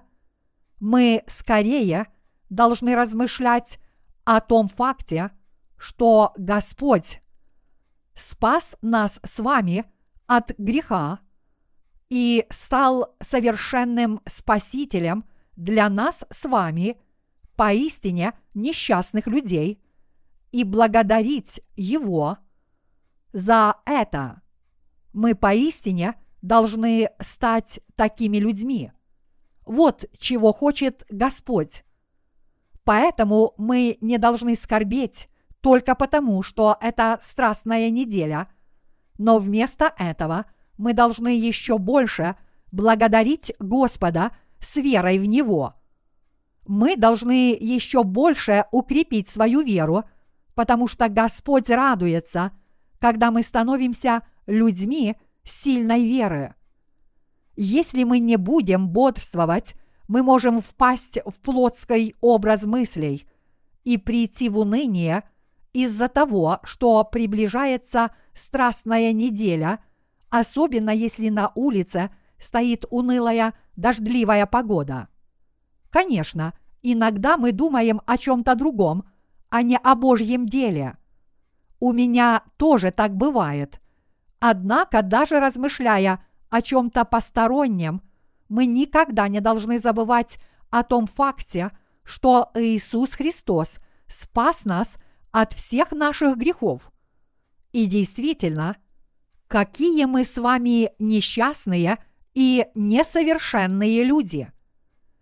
мы 0.79 1.23
скорее 1.27 2.07
должны 2.49 2.95
размышлять 2.95 3.79
о 4.23 4.41
том 4.41 4.67
факте, 4.67 5.31
что 5.77 6.33
Господь 6.37 7.21
спас 8.15 8.75
нас 8.81 9.19
с 9.23 9.39
вами 9.39 9.85
от 10.25 10.51
греха 10.57 11.19
и 12.09 12.45
стал 12.49 13.15
совершенным 13.21 14.21
Спасителем 14.25 15.25
для 15.55 15.89
нас 15.89 16.25
с 16.29 16.45
вами, 16.47 16.99
поистине 17.55 18.33
несчастных 18.53 19.27
людей, 19.27 19.81
и 20.51 20.63
благодарить 20.63 21.61
Его 21.75 22.37
за 23.33 23.75
это. 23.85 24.41
Мы 25.13 25.35
поистине 25.35 26.15
должны 26.41 27.09
стать 27.19 27.79
такими 27.95 28.37
людьми. 28.37 28.91
Вот 29.65 30.05
чего 30.17 30.53
хочет 30.53 31.05
Господь. 31.09 31.83
Поэтому 32.83 33.53
мы 33.57 33.97
не 33.99 34.17
должны 34.17 34.55
скорбеть 34.55 35.29
только 35.61 35.95
потому, 35.95 36.43
что 36.43 36.77
это 36.79 37.19
страстная 37.21 37.89
неделя, 37.89 38.47
но 39.17 39.39
вместо 39.39 39.93
этого 39.97 40.45
мы 40.77 40.93
должны 40.93 41.37
еще 41.37 41.77
больше 41.77 42.37
благодарить 42.71 43.51
Господа 43.59 44.31
с 44.59 44.77
верой 44.77 45.19
в 45.19 45.25
Него. 45.25 45.73
Мы 46.65 46.95
должны 46.95 47.57
еще 47.59 48.03
больше 48.03 48.65
укрепить 48.71 49.27
свою 49.27 49.61
веру, 49.61 50.03
потому 50.53 50.87
что 50.87 51.09
Господь 51.09 51.69
радуется, 51.69 52.51
когда 52.99 53.31
мы 53.31 53.43
становимся 53.43 54.23
людьми 54.47 55.15
сильной 55.43 56.03
веры. 56.03 56.55
Если 57.55 58.03
мы 58.03 58.19
не 58.19 58.37
будем 58.37 58.89
бодрствовать, 58.89 59.75
мы 60.07 60.23
можем 60.23 60.61
впасть 60.61 61.19
в 61.25 61.39
плотский 61.41 62.15
образ 62.21 62.65
мыслей 62.65 63.27
и 63.83 63.97
прийти 63.97 64.49
в 64.49 64.57
уныние– 64.57 65.23
из-за 65.77 66.07
того, 66.07 66.59
что 66.63 67.03
приближается 67.03 68.09
страстная 68.33 69.13
неделя, 69.13 69.79
особенно 70.29 70.89
если 70.89 71.29
на 71.29 71.51
улице 71.53 72.09
стоит 72.39 72.85
унылая 72.89 73.53
дождливая 73.75 74.47
погода. 74.47 75.07
Конечно, 75.91 76.57
иногда 76.81 77.37
мы 77.37 77.51
думаем 77.51 78.01
о 78.07 78.17
чем-то 78.17 78.55
другом, 78.55 79.03
а 79.49 79.61
не 79.61 79.77
о 79.77 79.93
Божьем 79.93 80.47
деле. 80.47 80.97
У 81.79 81.93
меня 81.93 82.41
тоже 82.57 82.89
так 82.89 83.15
бывает. 83.15 83.79
Однако, 84.39 85.01
даже 85.01 85.39
размышляя 85.39 86.23
о 86.49 86.61
чем-то 86.61 87.05
постороннем, 87.05 88.01
мы 88.49 88.65
никогда 88.65 89.27
не 89.27 89.41
должны 89.41 89.79
забывать 89.79 90.37
о 90.69 90.83
том 90.83 91.07
факте, 91.07 91.71
что 92.03 92.51
Иисус 92.55 93.13
Христос 93.13 93.79
спас 94.07 94.65
нас 94.65 94.95
от 95.31 95.53
всех 95.53 95.91
наших 95.91 96.37
грехов. 96.37 96.91
И 97.71 97.85
действительно, 97.85 98.77
какие 99.47 100.05
мы 100.05 100.23
с 100.23 100.37
вами 100.37 100.91
несчастные 100.99 101.97
и 102.33 102.65
несовершенные 102.75 104.03
люди. 104.03 104.51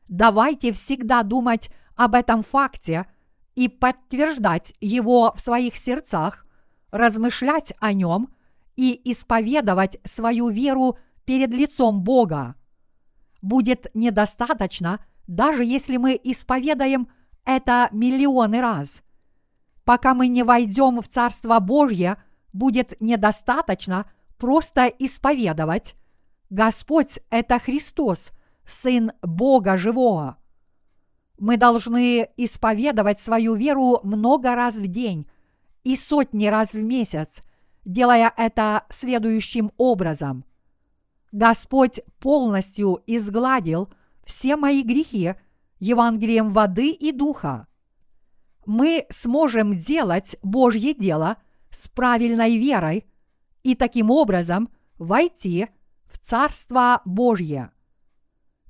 Давайте 0.08 0.72
всегда 0.74 1.24
думать 1.24 1.70
об 1.96 2.14
этом 2.14 2.44
факте 2.44 3.08
и 3.56 3.68
подтверждать 3.70 4.76
его 4.82 5.34
в 5.36 5.40
своих 5.40 5.78
сердцах, 5.78 6.46
размышлять 6.92 7.74
о 7.80 7.94
нем 7.94 8.35
и 8.76 9.00
исповедовать 9.12 10.00
свою 10.04 10.50
веру 10.50 10.98
перед 11.26 11.50
лицом 11.50 12.04
Бога. 12.04 12.56
Будет 13.42 13.88
недостаточно, 13.94 15.00
даже 15.28 15.64
если 15.64 15.98
мы 15.98 16.20
исповедаем 16.24 17.08
это 17.46 17.90
миллионы 17.92 18.62
раз 18.62 19.02
пока 19.86 20.14
мы 20.14 20.28
не 20.28 20.44
войдем 20.44 21.02
в 21.02 21.08
Царство 21.08 21.60
Божье, 21.60 22.18
будет 22.52 23.00
недостаточно 23.00 24.12
просто 24.38 24.88
исповедовать. 24.88 25.96
Господь– 26.50 27.20
это 27.30 27.60
Христос, 27.60 28.30
Сын 28.66 29.12
Бога 29.22 29.78
Живого. 29.78 30.38
Мы 31.38 31.58
должны 31.58 32.28
исповедовать 32.38 33.20
свою 33.20 33.56
веру 33.56 34.00
много 34.04 34.56
раз 34.56 34.76
в 34.76 34.88
день 34.88 35.30
и 35.84 35.96
сотни 35.96 36.48
раз 36.48 36.74
в 36.74 36.82
месяц, 36.82 37.44
делая 37.86 38.34
это 38.36 38.84
следующим 38.90 39.72
образом. 39.78 40.44
Господь 41.32 42.02
полностью 42.20 43.02
изгладил 43.08 43.90
все 44.24 44.58
мои 44.58 44.84
грехи 44.84 45.36
Евангелием 45.80 46.52
воды 46.52 46.90
и 46.90 47.12
духа 47.12 47.68
мы 48.66 49.06
сможем 49.10 49.78
делать 49.78 50.38
Божье 50.42 50.94
дело 50.94 51.38
с 51.72 51.88
правильной 51.88 52.58
верой 52.58 53.06
и 53.64 53.76
таким 53.76 54.12
образом 54.12 54.70
войти 54.98 55.68
в 56.06 56.18
Царство 56.20 57.02
Божье. 57.06 57.72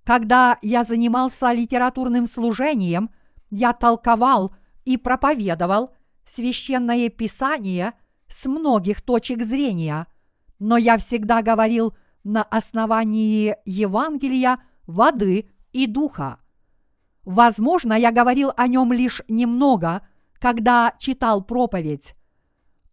Когда 0.04 0.58
я 0.62 0.84
занимался 0.84 1.51
литературным 1.51 2.28
служением, 2.28 3.10
я 3.49 3.73
толковал 3.73 4.56
и 4.84 4.97
проповедовал 4.97 5.93
священное 6.28 7.10
писание 7.10 7.93
с 8.36 8.48
многих 8.48 9.02
точек 9.02 9.43
зрения, 9.43 10.08
но 10.60 10.76
я 10.76 10.98
всегда 10.98 11.41
говорил 11.41 11.95
на 12.26 12.43
основании 12.43 13.56
Евангелия, 13.63 14.60
воды 14.88 15.50
и 15.71 15.88
духа. 15.88 16.39
Возможно, 17.24 17.93
я 17.93 18.12
говорил 18.12 18.52
о 18.58 18.67
нем 18.67 18.91
лишь 18.91 19.21
немного, 19.30 20.06
когда 20.34 20.95
читал 21.00 21.45
проповедь. 21.45 22.13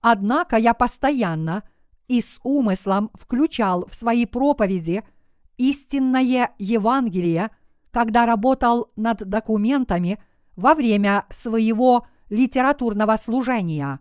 Однако 0.00 0.56
я 0.58 0.74
постоянно 0.74 1.64
и 2.06 2.20
с 2.20 2.38
умыслом 2.44 3.10
включал 3.14 3.84
в 3.88 3.96
свои 3.96 4.26
проповеди 4.26 5.02
истинное 5.56 6.54
Евангелие, 6.58 7.50
когда 7.90 8.26
работал 8.26 8.92
над 8.94 9.28
документами 9.28 10.22
во 10.54 10.74
время 10.74 11.26
своего 11.30 12.06
литературного 12.30 13.16
служения. 13.16 13.98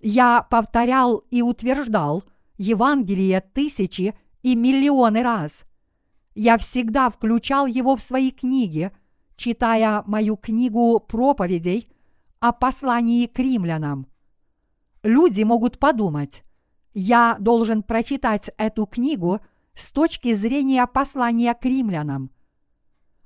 Я 0.00 0.42
повторял 0.42 1.18
и 1.30 1.42
утверждал 1.42 2.24
Евангелие 2.56 3.40
тысячи 3.40 4.14
и 4.42 4.54
миллионы 4.56 5.22
раз. 5.22 5.64
Я 6.34 6.58
всегда 6.58 7.10
включал 7.10 7.66
его 7.66 7.96
в 7.96 8.00
свои 8.00 8.30
книги– 8.30 8.90
читая 9.40 10.02
мою 10.06 10.36
книгу 10.36 11.00
проповедей 11.00 11.88
о 12.40 12.52
послании 12.52 13.26
к 13.26 13.38
римлянам. 13.38 14.06
Люди 15.02 15.44
могут 15.44 15.78
подумать, 15.78 16.44
я 16.92 17.38
должен 17.40 17.82
прочитать 17.82 18.50
эту 18.58 18.84
книгу 18.84 19.40
с 19.72 19.92
точки 19.92 20.34
зрения 20.34 20.86
послания 20.86 21.54
к 21.54 21.64
римлянам. 21.64 22.30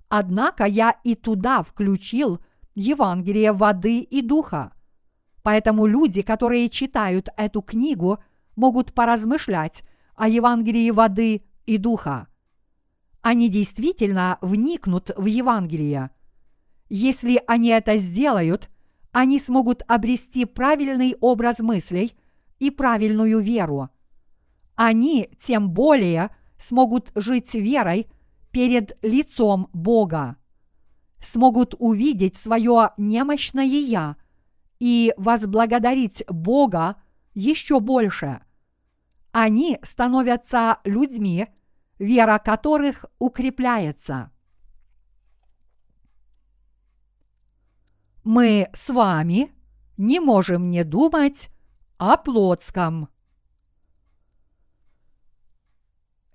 Однако 0.08 0.66
я 0.66 0.92
и 1.02 1.16
туда 1.16 1.64
включил 1.64 2.38
Евангелие 2.76 3.52
воды 3.52 3.98
и 3.98 4.22
духа. 4.22 4.72
Поэтому 5.44 5.84
люди, 5.84 6.22
которые 6.22 6.70
читают 6.70 7.28
эту 7.36 7.60
книгу, 7.60 8.18
могут 8.56 8.94
поразмышлять 8.94 9.82
о 10.16 10.26
Евангелии 10.26 10.90
воды 10.90 11.44
и 11.66 11.76
духа. 11.76 12.28
Они 13.20 13.50
действительно 13.50 14.38
вникнут 14.40 15.10
в 15.14 15.26
Евангелие. 15.26 16.10
Если 16.88 17.42
они 17.46 17.68
это 17.68 17.98
сделают, 17.98 18.70
они 19.12 19.38
смогут 19.38 19.82
обрести 19.86 20.46
правильный 20.46 21.14
образ 21.20 21.60
мыслей 21.60 22.16
и 22.58 22.70
правильную 22.70 23.38
веру. 23.40 23.90
Они 24.76 25.28
тем 25.38 25.70
более 25.72 26.34
смогут 26.58 27.12
жить 27.14 27.54
верой 27.54 28.06
перед 28.50 28.96
лицом 29.02 29.68
Бога, 29.74 30.36
смогут 31.22 31.74
увидеть 31.78 32.38
свое 32.38 32.92
немощное 32.96 33.66
«я» 33.66 34.16
и 34.84 35.14
возблагодарить 35.16 36.24
Бога 36.28 36.96
еще 37.32 37.80
больше. 37.80 38.42
Они 39.32 39.78
становятся 39.82 40.80
людьми, 40.84 41.48
вера 41.98 42.38
которых 42.38 43.06
укрепляется. 43.18 44.30
Мы 48.24 48.68
с 48.74 48.90
вами 48.90 49.52
не 49.96 50.20
можем 50.20 50.70
не 50.70 50.84
думать 50.84 51.48
о 51.96 52.18
плотском. 52.18 53.08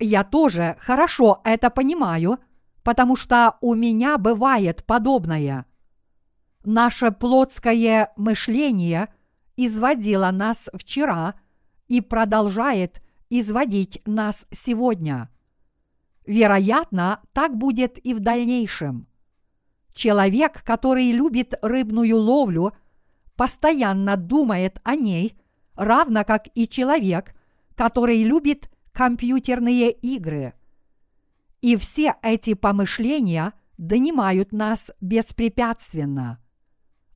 Я 0.00 0.24
тоже 0.24 0.76
хорошо 0.80 1.40
это 1.44 1.70
понимаю, 1.70 2.40
потому 2.82 3.14
что 3.14 3.58
у 3.60 3.76
меня 3.76 4.18
бывает 4.18 4.84
подобное. 4.84 5.66
Наше 6.64 7.10
плотское 7.10 8.12
мышление 8.16 9.08
изводило 9.56 10.30
нас 10.30 10.68
вчера 10.74 11.34
и 11.88 12.00
продолжает 12.00 13.02
изводить 13.30 14.02
нас 14.04 14.46
сегодня. 14.52 15.30
Вероятно, 16.26 17.20
так 17.32 17.56
будет 17.56 17.98
и 18.04 18.12
в 18.12 18.20
дальнейшем. 18.20 19.08
Человек, 19.94 20.62
который 20.62 21.10
любит 21.12 21.54
рыбную 21.62 22.16
ловлю, 22.18 22.72
постоянно 23.36 24.16
думает 24.16 24.80
о 24.84 24.96
ней, 24.96 25.38
равно 25.74 26.24
как 26.24 26.48
и 26.54 26.68
человек, 26.68 27.34
который 27.74 28.22
любит 28.22 28.70
компьютерные 28.92 29.90
игры. 29.90 30.52
И 31.62 31.76
все 31.76 32.16
эти 32.22 32.54
помышления 32.54 33.54
донимают 33.78 34.52
нас 34.52 34.90
беспрепятственно. 35.00 36.38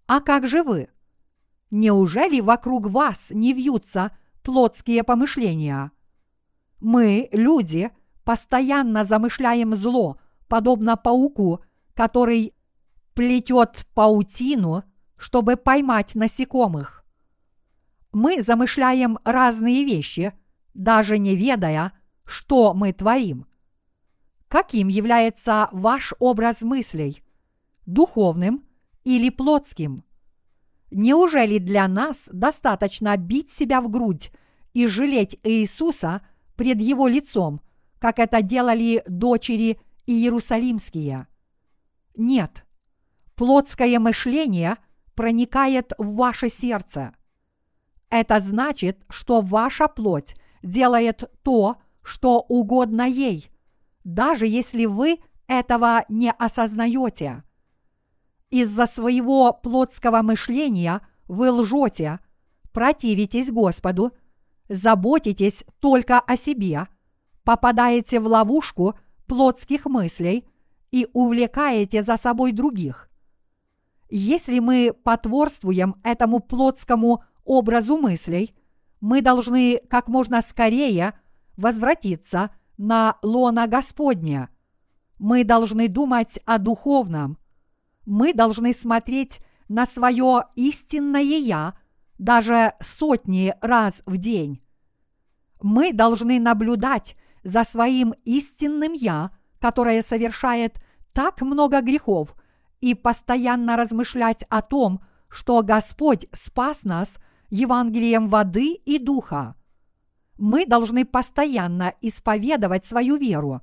А 0.06 0.20
как 0.20 0.46
же 0.46 0.62
вы? 0.62 0.88
Неужели 1.70 2.40
вокруг 2.40 2.86
вас 2.86 3.30
не 3.30 3.52
вьются 3.52 4.16
плотские 4.42 5.02
помышления? 5.02 5.90
Мы, 6.80 7.28
люди, 7.32 7.90
постоянно 8.24 9.04
замышляем 9.04 9.74
зло, 9.74 10.18
подобно 10.48 10.96
пауку, 10.96 11.64
который 11.94 12.54
плетет 13.14 13.86
паутину, 13.94 14.84
чтобы 15.16 15.56
поймать 15.56 16.14
насекомых. 16.14 17.04
Мы 18.12 18.42
замышляем 18.42 19.18
разные 19.24 19.84
вещи– 19.84 20.32
даже 20.74 21.18
не 21.18 21.36
ведая, 21.36 21.92
что 22.24 22.74
мы 22.74 22.92
творим. 22.92 23.46
Каким 24.48 24.88
является 24.88 25.68
ваш 25.72 26.12
образ 26.18 26.62
мыслей? 26.62 27.22
Духовным 27.86 28.63
или 29.04 29.30
плотским? 29.30 30.04
Неужели 30.90 31.58
для 31.58 31.88
нас 31.88 32.28
достаточно 32.32 33.16
бить 33.16 33.50
себя 33.50 33.80
в 33.80 33.88
грудь 33.88 34.32
и 34.72 34.86
жалеть 34.86 35.38
Иисуса 35.42 36.26
пред 36.56 36.80
Его 36.80 37.08
лицом, 37.08 37.60
как 37.98 38.18
это 38.18 38.42
делали 38.42 39.02
дочери 39.06 39.80
Иерусалимские? 40.06 41.26
Нет. 42.16 42.64
Плотское 43.34 43.98
мышление 43.98 44.76
проникает 45.14 45.92
в 45.98 46.16
ваше 46.16 46.48
сердце. 46.48 47.14
Это 48.10 48.38
значит, 48.38 49.04
что 49.08 49.40
ваша 49.40 49.88
плоть 49.88 50.36
делает 50.62 51.24
то, 51.42 51.76
что 52.02 52.40
угодно 52.40 53.02
ей, 53.02 53.50
даже 54.04 54.46
если 54.46 54.84
вы 54.84 55.18
этого 55.46 56.04
не 56.08 56.30
осознаете. 56.30 57.43
Из-за 58.50 58.86
своего 58.86 59.52
плотского 59.52 60.22
мышления 60.22 61.00
вы 61.26 61.50
лжете, 61.50 62.20
противитесь 62.72 63.50
Господу, 63.50 64.12
заботитесь 64.68 65.64
только 65.80 66.20
о 66.20 66.36
себе, 66.36 66.88
попадаете 67.42 68.20
в 68.20 68.26
ловушку 68.26 68.94
плотских 69.26 69.86
мыслей 69.86 70.46
и 70.90 71.08
увлекаете 71.12 72.02
за 72.02 72.16
собой 72.16 72.52
других. 72.52 73.08
Если 74.10 74.58
мы 74.60 74.92
потворствуем 74.92 75.96
этому 76.04 76.40
плотскому 76.40 77.24
образу 77.44 77.96
мыслей– 77.96 78.54
мы 79.04 79.20
должны 79.20 79.82
как 79.90 80.08
можно 80.08 80.40
скорее 80.40 81.12
возвратиться 81.58 82.54
на 82.78 83.18
лона 83.20 83.66
Господня. 83.66 84.48
Мы 85.18 85.44
должны 85.44 85.88
думать 85.88 86.40
о 86.46 86.56
духовном. 86.56 87.36
Мы 88.06 88.34
должны 88.34 88.72
смотреть 88.72 89.40
на 89.68 89.86
свое 89.86 90.44
истинное 90.54 91.22
«Я» 91.22 91.74
даже 92.18 92.74
сотни 92.80 93.54
раз 93.60 94.02
в 94.06 94.16
день. 94.16 94.62
Мы 95.62 95.92
должны 95.92 96.38
наблюдать 96.38 97.16
за 97.42 97.64
своим 97.64 98.14
истинным 98.24 98.92
«Я», 98.92 99.30
которое 99.58 100.02
совершает 100.02 100.78
так 101.12 101.40
много 101.40 101.80
грехов, 101.80 102.34
и 102.80 102.94
постоянно 102.94 103.76
размышлять 103.76 104.44
о 104.50 104.60
том, 104.60 105.00
что 105.28 105.62
Господь 105.62 106.26
спас 106.32 106.84
нас– 106.84 107.18
Евангелием 107.54 108.28
воды 108.28 108.74
и 108.74 108.98
духа. 108.98 109.54
Мы 110.38 110.66
должны 110.66 111.04
постоянно 111.04 111.94
исповедовать 112.00 112.84
свою 112.84 113.16
веру. 113.16 113.62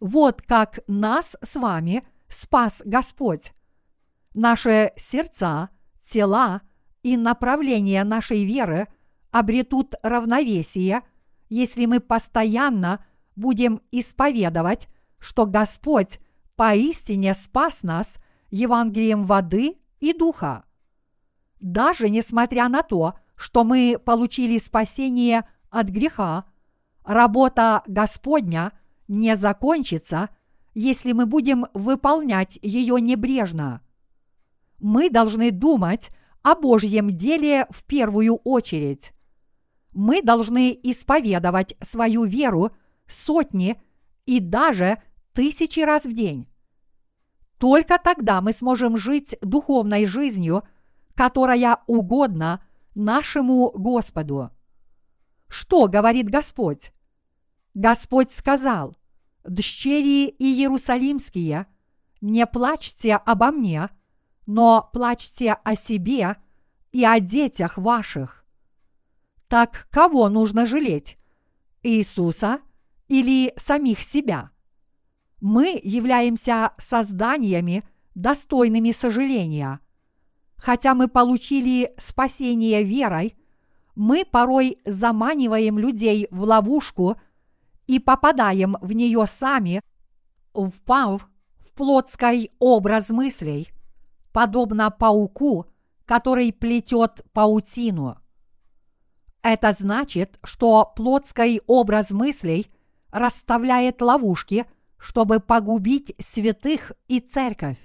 Вот 0.00 0.42
как 0.42 0.80
нас 0.88 1.36
с 1.40 1.54
вами 1.54 2.06
спас 2.36 2.82
Господь. 2.84 3.52
Наши 4.34 4.92
сердца, 4.96 5.70
тела 6.04 6.60
и 7.02 7.16
направление 7.16 8.04
нашей 8.04 8.44
веры 8.44 8.88
обретут 9.30 9.94
равновесие, 10.02 11.02
если 11.48 11.86
мы 11.86 12.00
постоянно 12.00 13.04
будем 13.36 13.80
исповедовать, 13.90 14.88
что 15.18 15.46
Господь 15.46 16.20
поистине 16.56 17.34
спас 17.34 17.82
нас 17.82 18.18
Евангелием 18.50 19.24
воды 19.24 19.78
и 20.00 20.12
духа. 20.12 20.64
Даже 21.60 22.10
несмотря 22.10 22.68
на 22.68 22.82
то, 22.82 23.14
что 23.34 23.64
мы 23.64 23.98
получили 24.02 24.58
спасение 24.58 25.48
от 25.70 25.88
греха, 25.88 26.44
работа 27.04 27.82
Господня 27.86 28.72
не 29.08 29.36
закончится, 29.36 30.28
если 30.78 31.12
мы 31.12 31.26
будем 31.26 31.66
выполнять 31.74 32.58
ее 32.62 33.00
небрежно. 33.00 33.80
Мы 34.78 35.10
должны 35.10 35.50
думать 35.50 36.10
о 36.42 36.54
Божьем 36.54 37.10
деле 37.10 37.66
в 37.70 37.84
первую 37.84 38.36
очередь. 38.36 39.12
Мы 39.92 40.22
должны 40.22 40.78
исповедовать 40.82 41.74
свою 41.82 42.24
веру 42.24 42.70
сотни 43.08 43.80
и 44.26 44.38
даже 44.38 45.02
тысячи 45.32 45.80
раз 45.80 46.04
в 46.04 46.12
день. 46.12 46.46
Только 47.58 47.98
тогда 47.98 48.40
мы 48.40 48.52
сможем 48.52 48.96
жить 48.96 49.36
духовной 49.40 50.06
жизнью– 50.06 50.62
которая 51.16 51.78
угодна 51.86 52.62
нашему 52.94 53.70
Господу. 53.70 54.50
Что 55.48 55.88
говорит 55.88 56.28
Господь? 56.28 56.92
Господь 57.74 58.30
сказал, 58.30 58.94
«Дщери 59.48 60.34
Иерусалимские, 60.38 61.66
не 62.20 62.46
плачьте 62.46 63.14
обо 63.16 63.50
мне, 63.50 63.88
но 64.46 64.90
плачьте 64.92 65.52
о 65.52 65.74
себе 65.74 66.36
и 66.92 67.04
о 67.04 67.20
детях 67.20 67.78
ваших». 67.78 68.44
Так 69.48 69.86
кого 69.90 70.28
нужно 70.28 70.66
жалеть? 70.66 71.16
Иисуса 71.82 72.60
или 73.06 73.52
самих 73.56 74.02
себя? 74.02 74.50
Мы 75.40 75.80
являемся 75.84 76.72
созданиями, 76.78 77.84
достойными 78.14 78.90
сожаления– 78.90 79.80
Хотя 80.56 80.94
мы 80.94 81.08
получили 81.08 81.92
спасение 81.98 82.82
верой, 82.82 83.36
мы 83.94 84.24
порой 84.24 84.78
заманиваем 84.84 85.78
людей 85.78 86.28
в 86.30 86.42
ловушку 86.42 87.16
и 87.86 87.98
попадаем 87.98 88.76
в 88.80 88.92
нее 88.92 89.26
сами, 89.26 89.80
впав 90.52 91.28
в 91.58 91.72
плотской 91.72 92.50
образ 92.58 93.10
мыслей, 93.10 93.68
подобно 94.32 94.90
пауку, 94.90 95.66
который 96.04 96.52
плетет 96.52 97.24
паутину. 97.32 98.18
Это 99.42 99.72
значит, 99.72 100.38
что 100.42 100.92
плотский 100.96 101.60
образ 101.66 102.10
мыслей 102.10 102.70
расставляет 103.10 104.00
ловушки, 104.02 104.66
чтобы 104.98 105.40
погубить 105.40 106.14
святых 106.18 106.92
и 107.06 107.20
церковь. 107.20 107.78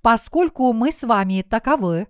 Поскольку 0.00 0.72
мы 0.72 0.92
с 0.92 1.02
вами 1.02 1.42
таковы, 1.42 2.08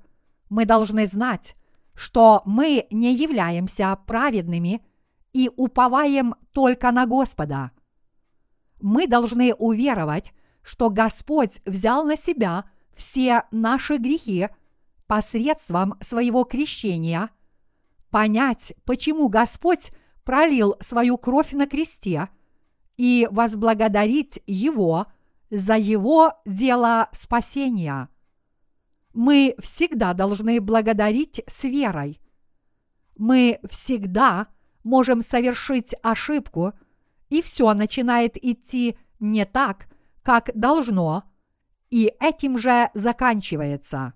мы 0.48 0.64
должны 0.64 1.06
знать, 1.06 1.56
что 1.94 2.42
мы 2.44 2.86
не 2.90 3.12
являемся 3.14 3.96
праведными 4.06 4.84
и 5.32 5.50
уповаем 5.56 6.34
только 6.52 6.90
на 6.92 7.06
Господа. 7.06 7.72
Мы 8.80 9.06
должны 9.06 9.54
уверовать, 9.54 10.32
что 10.62 10.90
Господь 10.90 11.60
взял 11.64 12.04
на 12.04 12.16
себя 12.16 12.64
все 12.94 13.44
наши 13.50 13.96
грехи 13.96 14.48
посредством 15.06 15.94
своего 16.00 16.44
крещения, 16.44 17.30
понять, 18.10 18.74
почему 18.84 19.28
Господь 19.28 19.90
пролил 20.24 20.76
свою 20.80 21.18
кровь 21.18 21.52
на 21.52 21.66
кресте 21.66 22.28
и 22.96 23.26
возблагодарить 23.30 24.42
Его 24.46 25.06
за 25.50 25.76
Его 25.76 26.34
дело 26.46 27.08
спасения. 27.12 28.08
Мы 29.12 29.56
всегда 29.58 30.14
должны 30.14 30.60
благодарить 30.60 31.42
с 31.48 31.64
верой. 31.64 32.20
Мы 33.16 33.58
всегда 33.68 34.46
можем 34.82 35.22
совершить 35.22 35.94
ошибку, 36.02 36.72
и 37.28 37.42
все 37.42 37.72
начинает 37.74 38.42
идти 38.42 38.96
не 39.18 39.44
так, 39.44 39.86
как 40.22 40.50
должно, 40.54 41.24
и 41.90 42.12
этим 42.20 42.58
же 42.58 42.90
заканчивается. 42.94 44.14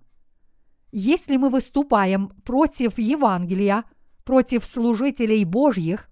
Если 0.93 1.37
мы 1.37 1.51
выступаем 1.51 2.29
против 2.45 2.99
Евангелия, 2.99 3.85
против 4.25 4.65
служителей 4.65 5.45
Божьих, 5.45 6.09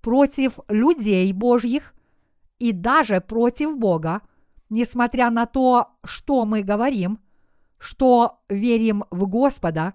против 0.00 0.58
людей 0.68 1.32
Божьих 1.32 1.94
и 2.58 2.72
даже 2.72 3.20
против 3.20 3.76
Бога, 3.76 4.22
несмотря 4.70 5.30
на 5.30 5.46
то, 5.46 5.88
что 6.04 6.44
мы 6.44 6.62
говорим, 6.62 7.18
что 7.78 8.40
верим 8.48 9.04
в 9.10 9.26
Господа, 9.26 9.94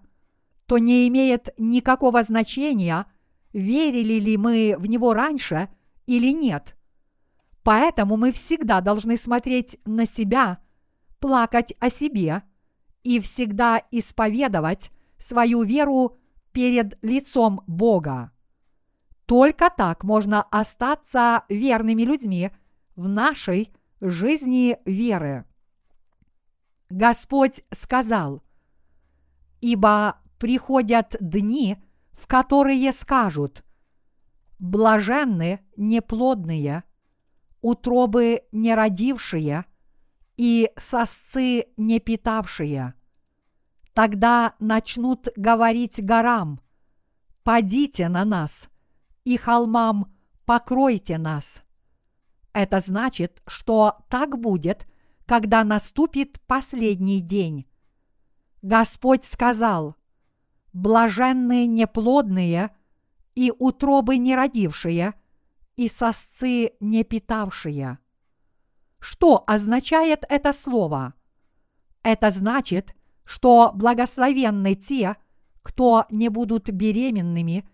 то 0.68 0.78
не 0.78 1.08
имеет 1.08 1.50
никакого 1.58 2.22
значения, 2.22 3.08
верили 3.54 4.16
ли 4.16 4.38
мы 4.38 4.76
в 4.78 4.86
Него 4.88 5.14
раньше 5.14 5.70
или 6.06 6.32
нет. 6.32 6.76
Поэтому 7.64 8.18
мы 8.18 8.32
всегда 8.32 8.82
должны 8.82 9.18
смотреть 9.18 9.78
на 9.86 10.06
себя, 10.06 10.60
плакать 11.20 11.74
о 11.80 11.90
себе 11.90 12.44
и 13.04 13.20
всегда 13.20 13.82
исповедовать 13.92 14.92
свою 15.18 15.64
веру 15.64 16.18
перед 16.52 16.98
лицом 17.04 17.62
Бога. 17.68 18.32
Только 19.26 19.70
так 19.70 20.04
можно 20.04 20.42
остаться 20.42 21.44
верными 21.50 22.02
людьми 22.02 22.52
в 22.96 23.08
нашей 23.08 23.72
жизни 24.02 24.78
веры. 24.86 25.46
Господь 26.90 27.64
сказал, 27.72 28.42
«Ибо 29.62 30.18
приходят 30.40 31.16
дни, 31.20 31.78
в 32.20 32.28
которые 32.28 32.92
скажут, 32.92 33.64
блаженны 34.60 35.62
неплодные, 35.78 36.84
утробы 37.62 38.42
неродившие 38.52 39.66
и 40.36 40.70
сосцы 40.76 41.68
не 41.78 42.00
питавшие. 42.00 42.94
Тогда 43.94 44.56
начнут 44.60 45.28
говорить 45.36 46.04
горам, 46.04 46.62
«Падите 47.44 48.10
на 48.10 48.26
нас», 48.26 48.70
и 49.24 49.38
холмам 49.38 50.14
«Покройте 50.46 51.18
нас». 51.18 51.64
Это 52.54 52.80
значит, 52.80 53.42
что 53.48 54.06
так 54.10 54.40
будет, 54.40 54.88
когда 55.26 55.64
наступит 55.64 56.42
последний 56.48 57.22
день. 57.22 57.68
Господь 58.62 59.24
сказал, 59.24 59.96
«Блаженные 60.74 61.66
неплодные 61.68 62.76
и 63.36 63.52
утробы 63.58 64.18
неродившие, 64.18 65.14
и 65.76 65.88
сосцы 65.88 66.74
не 66.80 67.04
питавшие». 67.04 68.00
Что 69.00 69.44
означает 69.48 70.26
это 70.28 70.54
слово? 70.54 71.14
Это 72.04 72.32
значит, 72.32 72.94
что 73.24 73.72
благословенны 73.74 74.76
те, 74.76 75.16
кто 75.62 76.06
не 76.10 76.30
будут 76.30 76.70
беременными 76.70 77.68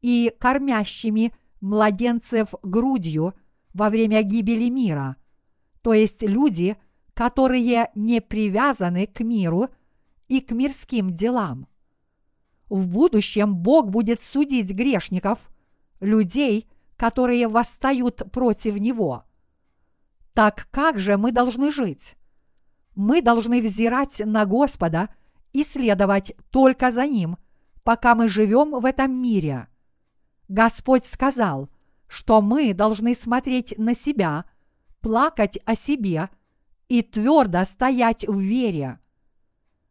и 0.00 0.34
кормящими 0.38 1.34
младенцев 1.60 2.54
грудью 2.62 3.34
во 3.72 3.90
время 3.90 4.22
гибели 4.22 4.68
мира, 4.68 5.16
то 5.82 5.92
есть 5.92 6.22
люди, 6.22 6.76
которые 7.14 7.90
не 7.94 8.20
привязаны 8.20 9.06
к 9.06 9.20
миру 9.20 9.68
и 10.28 10.40
к 10.40 10.50
мирским 10.52 11.14
делам. 11.14 11.66
В 12.72 12.88
будущем 12.88 13.54
Бог 13.54 13.90
будет 13.90 14.22
судить 14.22 14.72
грешников, 14.72 15.38
людей, 16.00 16.68
которые 16.96 17.46
восстают 17.46 18.22
против 18.32 18.78
Него– 18.78 19.24
так 20.34 20.66
как 20.70 20.98
же 20.98 21.16
мы 21.16 21.30
должны 21.30 21.70
жить? 21.70 22.16
Мы 22.94 23.22
должны 23.22 23.60
взирать 23.60 24.22
на 24.24 24.46
Господа 24.46 25.10
и 25.52 25.62
следовать 25.62 26.34
только 26.50 26.90
за 26.90 27.06
Ним, 27.06 27.36
пока 27.82 28.14
мы 28.14 28.28
живем 28.28 28.78
в 28.80 28.84
этом 28.84 29.12
мире. 29.12 29.68
Господь 30.48 31.04
сказал, 31.04 31.68
что 32.08 32.40
мы 32.40 32.72
должны 32.74 33.14
смотреть 33.14 33.74
на 33.78 33.94
себя, 33.94 34.44
плакать 35.00 35.58
о 35.64 35.74
себе 35.74 36.28
и 36.88 37.02
твердо 37.02 37.64
стоять 37.64 38.26
в 38.26 38.38
вере. 38.38 38.98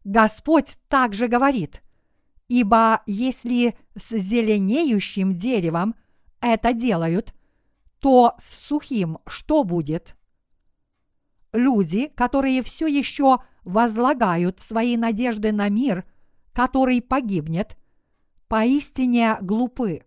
Господь 0.04 0.78
также 0.88 1.28
говорит, 1.28 1.82
ибо 2.52 3.02
если 3.06 3.78
с 3.96 4.18
зеленеющим 4.18 5.36
деревом 5.36 5.96
это 6.42 6.74
делают, 6.74 7.34
то 8.00 8.34
с 8.38 8.68
сухим 8.68 9.20
что 9.26 9.64
будет? 9.64 10.16
люди, 11.54 12.08
которые 12.16 12.64
все 12.64 12.88
еще 12.88 13.40
возлагают 13.64 14.60
свои 14.60 14.98
надежды 14.98 15.52
на 15.52 15.70
мир, 15.70 16.06
который 16.54 17.02
погибнет, 17.02 17.78
поистине 18.48 19.38
глупы. 19.42 20.04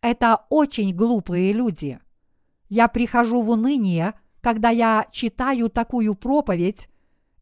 Это 0.00 0.46
очень 0.48 0.94
глупые 0.94 1.52
люди. 1.52 1.98
Я 2.68 2.88
прихожу 2.88 3.42
в 3.42 3.50
уныние, 3.50 4.14
когда 4.40 4.70
я 4.70 5.06
читаю 5.10 5.68
такую 5.68 6.14
проповедь, 6.14 6.88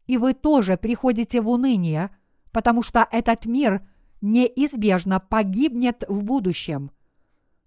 и 0.05 0.17
вы 0.17 0.33
тоже 0.33 0.77
приходите 0.77 1.41
в 1.41 1.49
уныние, 1.49 2.09
потому 2.51 2.81
что 2.81 3.07
этот 3.11 3.45
мир 3.45 3.85
неизбежно 4.21 5.19
погибнет 5.19 6.03
в 6.07 6.23
будущем. 6.23 6.91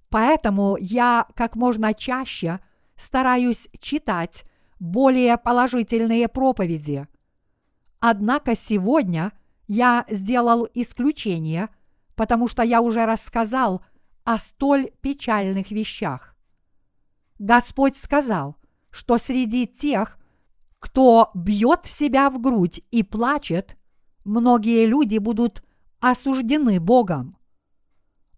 Поэтому 0.09 0.77
я 0.81 1.27
как 1.35 1.57
можно 1.57 1.95
чаще 1.95 2.61
стараюсь 2.97 3.69
читать 3.79 4.45
более 4.79 5.37
положительные 5.37 6.29
проповеди. 6.29 7.07
Однако 8.01 8.57
сегодня 8.57 9.33
я 9.69 10.05
сделал 10.09 10.67
исключение, 10.75 11.69
потому 12.17 12.49
что 12.49 12.63
я 12.63 12.81
уже 12.81 13.07
рассказал 13.07 13.83
о 14.25 14.39
столь 14.39 14.91
печальных 15.01 15.71
вещах. 15.71 16.37
Господь 17.39 17.97
сказал, 17.97 18.57
что 18.91 19.17
среди 19.17 19.67
тех, 19.67 20.19
кто 20.79 21.31
бьет 21.35 21.87
себя 21.87 22.31
в 22.31 22.41
грудь 22.41 22.83
и 22.91 23.03
плачет, 23.03 23.77
многие 24.25 24.87
люди 24.87 25.19
будут 25.19 25.63
осуждены 26.01 26.81
Богом. 26.81 27.37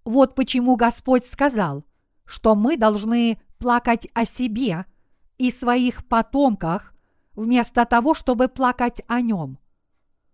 Вот 0.04 0.34
почему 0.34 0.76
Господь 0.76 1.26
сказал, 1.26 1.84
что 2.24 2.54
мы 2.54 2.76
должны 2.76 3.40
плакать 3.58 4.08
о 4.14 4.24
себе 4.24 4.86
и 5.38 5.50
своих 5.50 6.06
потомках, 6.06 6.92
вместо 7.34 7.84
того, 7.84 8.14
чтобы 8.14 8.48
плакать 8.48 9.02
о 9.06 9.20
нем. 9.20 9.58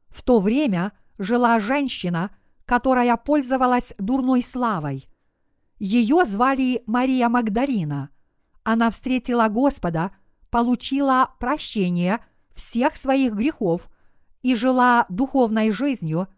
В 0.08 0.22
то 0.22 0.40
время 0.40 0.92
жила 1.18 1.60
женщина, 1.60 2.30
которая 2.64 3.16
пользовалась 3.16 3.94
дурной 3.98 4.42
славой. 4.42 5.08
Ее 5.78 6.24
звали 6.24 6.82
Мария 6.86 7.28
Магдалина. 7.28 8.10
Она 8.64 8.90
встретила 8.90 9.48
Господа, 9.48 10.10
получила 10.50 11.34
прощение 11.38 12.20
всех 12.52 12.96
своих 12.96 13.34
грехов 13.34 13.88
и 14.42 14.54
жила 14.54 15.06
духовной 15.08 15.70
жизнью 15.70 16.28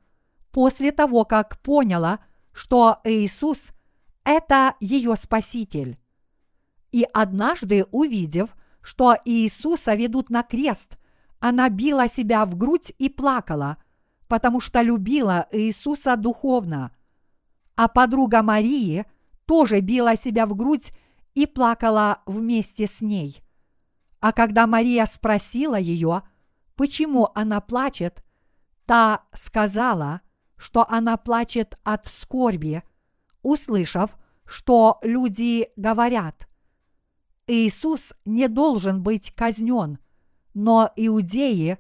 после 0.52 0.92
того, 0.92 1.24
как 1.24 1.60
поняла, 1.60 2.20
что 2.52 3.00
Иисус– 3.04 3.70
это 4.24 4.74
ее 4.80 5.16
Спаситель. 5.16 5.98
И 6.92 7.06
однажды 7.12 7.84
увидев, 7.90 8.56
что 8.82 9.16
Иисуса 9.24 9.94
ведут 9.94 10.30
на 10.30 10.42
крест, 10.42 10.98
она 11.38 11.68
била 11.68 12.08
себя 12.08 12.44
в 12.44 12.56
грудь 12.56 12.92
и 12.98 13.08
плакала, 13.08 13.78
потому 14.28 14.60
что 14.60 14.82
любила 14.82 15.46
Иисуса 15.52 16.16
духовно. 16.16 16.92
А 17.76 17.88
подруга 17.88 18.42
Марии 18.42 19.06
тоже 19.46 19.80
била 19.80 20.16
себя 20.16 20.46
в 20.46 20.54
грудь 20.54 20.92
и 21.34 21.46
плакала 21.46 22.22
вместе 22.26 22.86
с 22.86 23.00
ней. 23.00 23.42
А 24.20 24.32
когда 24.32 24.66
Мария 24.66 25.06
спросила 25.06 25.76
ее, 25.76 26.22
почему 26.76 27.30
она 27.34 27.60
плачет, 27.60 28.22
та 28.84 29.22
сказала, 29.32 30.20
что 30.61 30.87
она 30.88 31.16
плачет 31.16 31.79
от 31.85 32.07
скорби, 32.07 32.83
услышав, 33.42 34.16
что 34.44 34.99
люди 35.03 35.68
говорят. 35.75 36.49
Иисус 37.46 38.12
не 38.27 38.46
должен 38.46 39.03
быть 39.03 39.33
казнен, 39.35 39.99
но 40.53 40.92
иудеи, 40.96 41.79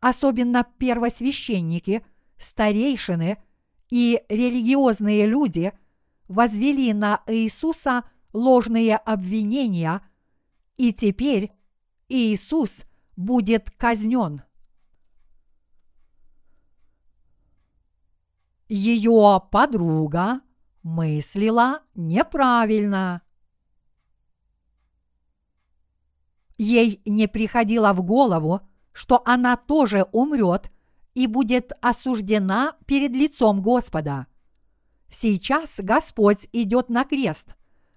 особенно 0.00 0.64
первосвященники, 0.78 2.04
старейшины 2.38 3.36
и 3.90 4.22
религиозные 4.30 5.26
люди, 5.26 5.72
возвели 6.26 6.94
на 6.94 7.22
Иисуса 7.26 8.04
ложные 8.32 8.96
обвинения, 8.96 10.00
и 10.78 10.94
теперь 10.94 11.52
Иисус 12.08 12.84
будет 13.14 13.70
казнен. 13.72 14.42
Ее 18.72 19.38
подруга 19.50 20.40
мыслила 20.82 21.82
неправильно. 21.94 23.20
Ей 26.56 27.02
не 27.04 27.28
приходило 27.28 27.92
в 27.92 28.00
голову, 28.00 28.62
что 28.94 29.20
она 29.26 29.58
тоже 29.58 30.06
умрет 30.12 30.72
и 31.12 31.26
будет 31.26 31.72
осуждена 31.82 32.78
перед 32.86 33.10
лицом 33.10 33.60
Господа. 33.60 34.26
Сейчас 35.10 35.78
Господь 35.78 36.48
идет 36.54 36.88
на 36.88 37.04
крест, 37.04 37.54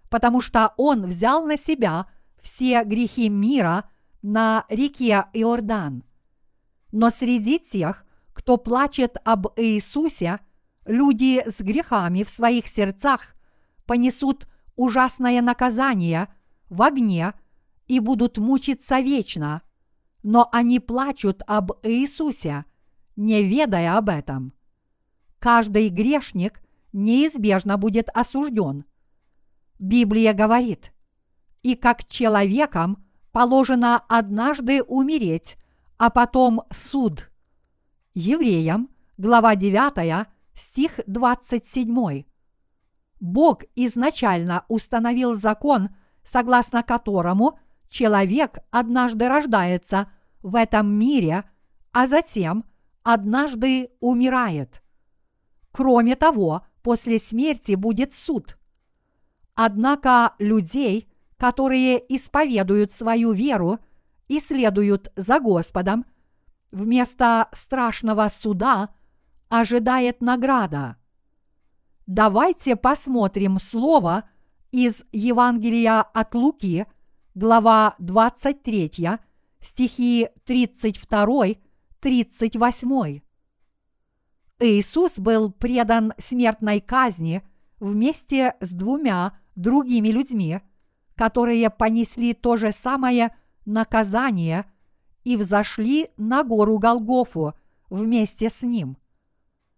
потому 0.09 0.41
что 0.41 0.73
Он 0.75 1.05
взял 1.05 1.45
на 1.45 1.55
себя 1.55 2.07
все 2.41 2.83
грехи 2.83 3.29
мира 3.29 3.89
на 4.21 4.65
реке 4.67 5.23
Иордан. 5.31 6.03
Но 6.91 7.09
среди 7.11 7.59
тех, 7.59 8.03
кто 8.33 8.57
плачет 8.57 9.15
об 9.23 9.47
Иисусе, 9.55 10.41
люди 10.85 11.43
с 11.45 11.61
грехами 11.61 12.23
в 12.23 12.29
своих 12.29 12.67
сердцах 12.67 13.35
понесут 13.85 14.47
ужасное 14.75 15.41
наказание 15.41 16.27
в 16.69 16.81
огне 16.81 17.33
и 17.87 17.99
будут 17.99 18.37
мучиться 18.37 18.99
вечно, 18.99 19.61
но 20.23 20.49
они 20.51 20.79
плачут 20.79 21.41
об 21.45 21.71
Иисусе, 21.83 22.65
не 23.15 23.43
ведая 23.43 23.97
об 23.97 24.09
этом. 24.09 24.53
Каждый 25.39 25.89
грешник 25.89 26.61
неизбежно 26.93 27.77
будет 27.77 28.09
осужден. 28.13 28.85
Библия 29.77 30.33
говорит, 30.33 30.93
и 31.61 31.75
как 31.75 32.07
человекам 32.07 33.05
положено 33.31 33.97
однажды 34.07 34.81
умереть, 34.81 35.57
а 35.97 36.09
потом 36.09 36.61
суд. 36.71 37.29
Евреям, 38.13 38.89
глава 39.17 39.55
9, 39.55 40.27
стих 40.55 40.99
27. 41.05 42.23
Бог 43.19 43.63
изначально 43.75 44.65
установил 44.67 45.35
закон, 45.35 45.89
согласно 46.23 46.81
которому 46.83 47.59
человек 47.89 48.57
однажды 48.71 49.27
рождается 49.27 50.11
в 50.41 50.55
этом 50.55 50.87
мире, 50.87 51.43
а 51.91 52.07
затем 52.07 52.65
однажды 53.03 53.89
умирает. 53.99 54.81
Кроме 55.71 56.15
того, 56.15 56.65
после 56.81 57.19
смерти 57.19 57.75
будет 57.75 58.13
суд. 58.13 58.57
Однако 59.53 60.33
людей, 60.39 61.09
которые 61.37 62.03
исповедуют 62.13 62.91
свою 62.91 63.33
веру 63.33 63.79
и 64.27 64.39
следуют 64.39 65.11
за 65.15 65.39
Господом, 65.39 66.05
вместо 66.71 67.49
страшного 67.51 68.27
суда– 68.29 68.89
ожидает 69.59 70.21
награда. 70.21 70.97
Давайте 72.07 72.75
посмотрим 72.75 73.57
слово 73.57 74.29
из 74.71 75.05
Евангелия 75.13 76.01
от 76.01 76.35
Луки, 76.35 76.85
глава 77.35 77.95
23, 77.99 78.91
стихи 79.61 80.27
32-38. 80.45 83.21
Иисус 84.59 85.19
был 85.19 85.51
предан 85.51 86.11
смертной 86.17 86.81
казни 86.81 87.41
вместе 87.79 88.55
с 88.59 88.73
двумя 88.73 89.37
другими 89.55 90.09
людьми, 90.09 90.59
которые 91.15 91.69
понесли 91.69 92.33
то 92.33 92.57
же 92.57 92.73
самое 92.73 93.33
наказание 93.65 94.65
и 95.23 95.37
взошли 95.37 96.09
на 96.17 96.43
гору 96.43 96.77
Голгофу 96.77 97.53
вместе 97.89 98.49
с 98.49 98.61
ним– 98.61 98.97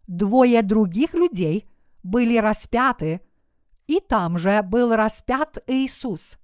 двое 0.07 0.61
других 0.61 1.13
людей 1.13 1.67
были 2.03 2.37
распяты, 2.37 3.21
и 3.85 3.99
там 3.99 4.37
же 4.37 4.61
был 4.63 4.95
распят 4.95 5.57
Иисус. 5.67 6.37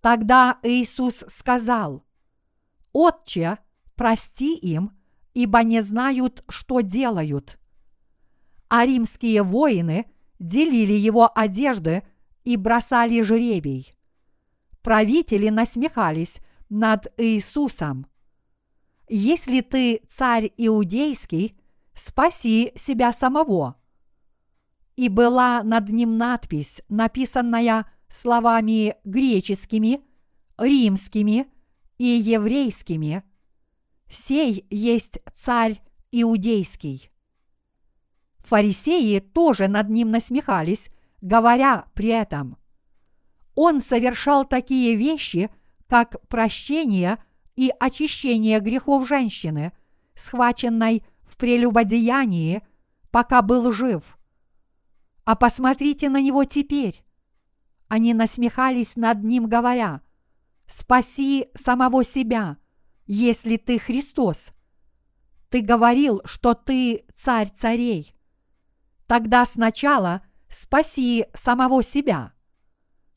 Тогда 0.00 0.58
Иисус 0.62 1.24
сказал, 1.28 2.04
«Отче, 2.92 3.58
прости 3.94 4.56
им, 4.56 4.92
ибо 5.34 5.62
не 5.62 5.82
знают, 5.82 6.44
что 6.48 6.80
делают». 6.80 7.58
А 8.68 8.86
римские 8.86 9.42
воины 9.42 10.06
делили 10.38 10.94
его 10.94 11.30
одежды 11.34 12.02
и 12.44 12.56
бросали 12.56 13.20
жребий. 13.20 13.94
Правители 14.82 15.50
насмехались 15.50 16.38
над 16.70 17.12
Иисусом. 17.18 18.06
Если 19.08 19.60
ты 19.60 20.00
царь 20.08 20.52
иудейский, 20.56 21.59
спаси 21.94 22.72
себя 22.76 23.12
самого. 23.12 23.76
И 24.96 25.08
была 25.08 25.62
над 25.62 25.88
ним 25.88 26.18
надпись, 26.18 26.82
написанная 26.88 27.90
словами 28.08 28.96
греческими, 29.04 30.00
римскими 30.58 31.46
и 31.98 32.04
еврейскими. 32.04 33.22
«Сей 34.08 34.66
есть 34.70 35.20
царь 35.34 35.80
иудейский». 36.10 37.10
Фарисеи 38.38 39.20
тоже 39.20 39.68
над 39.68 39.88
ним 39.90 40.10
насмехались, 40.10 40.90
говоря 41.20 41.84
при 41.94 42.08
этом. 42.08 42.56
Он 43.54 43.80
совершал 43.80 44.44
такие 44.44 44.96
вещи, 44.96 45.50
как 45.86 46.26
прощение 46.28 47.22
и 47.56 47.72
очищение 47.78 48.60
грехов 48.60 49.06
женщины, 49.06 49.72
схваченной 50.14 51.04
прелюбодеянии, 51.40 52.62
пока 53.10 53.42
был 53.42 53.72
жив. 53.72 54.16
А 55.24 55.34
посмотрите 55.34 56.08
на 56.08 56.20
него 56.20 56.44
теперь. 56.44 57.04
Они 57.88 58.14
насмехались 58.14 58.94
над 58.94 59.24
ним, 59.24 59.48
говоря, 59.48 60.02
«Спаси 60.66 61.48
самого 61.54 62.04
себя, 62.04 62.58
если 63.06 63.56
ты 63.56 63.80
Христос. 63.80 64.50
Ты 65.48 65.62
говорил, 65.62 66.20
что 66.24 66.54
ты 66.54 67.04
царь 67.16 67.50
царей. 67.52 68.14
Тогда 69.08 69.44
сначала 69.46 70.22
спаси 70.48 71.26
самого 71.34 71.82
себя. 71.82 72.32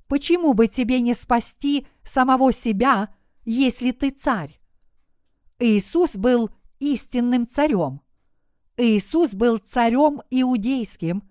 Почему 0.08 0.54
бы 0.54 0.68
тебе 0.68 1.02
не 1.02 1.14
спасти 1.14 1.86
самого 2.04 2.52
себя, 2.52 3.14
если 3.46 3.92
ты 3.92 4.10
царь? 4.10 4.60
Иисус 5.60 6.16
был 6.16 6.50
истинным 6.80 7.48
царем. 7.48 8.03
Иисус 8.78 9.36
был 9.36 9.60
царем 9.60 10.22
иудейским, 10.32 11.24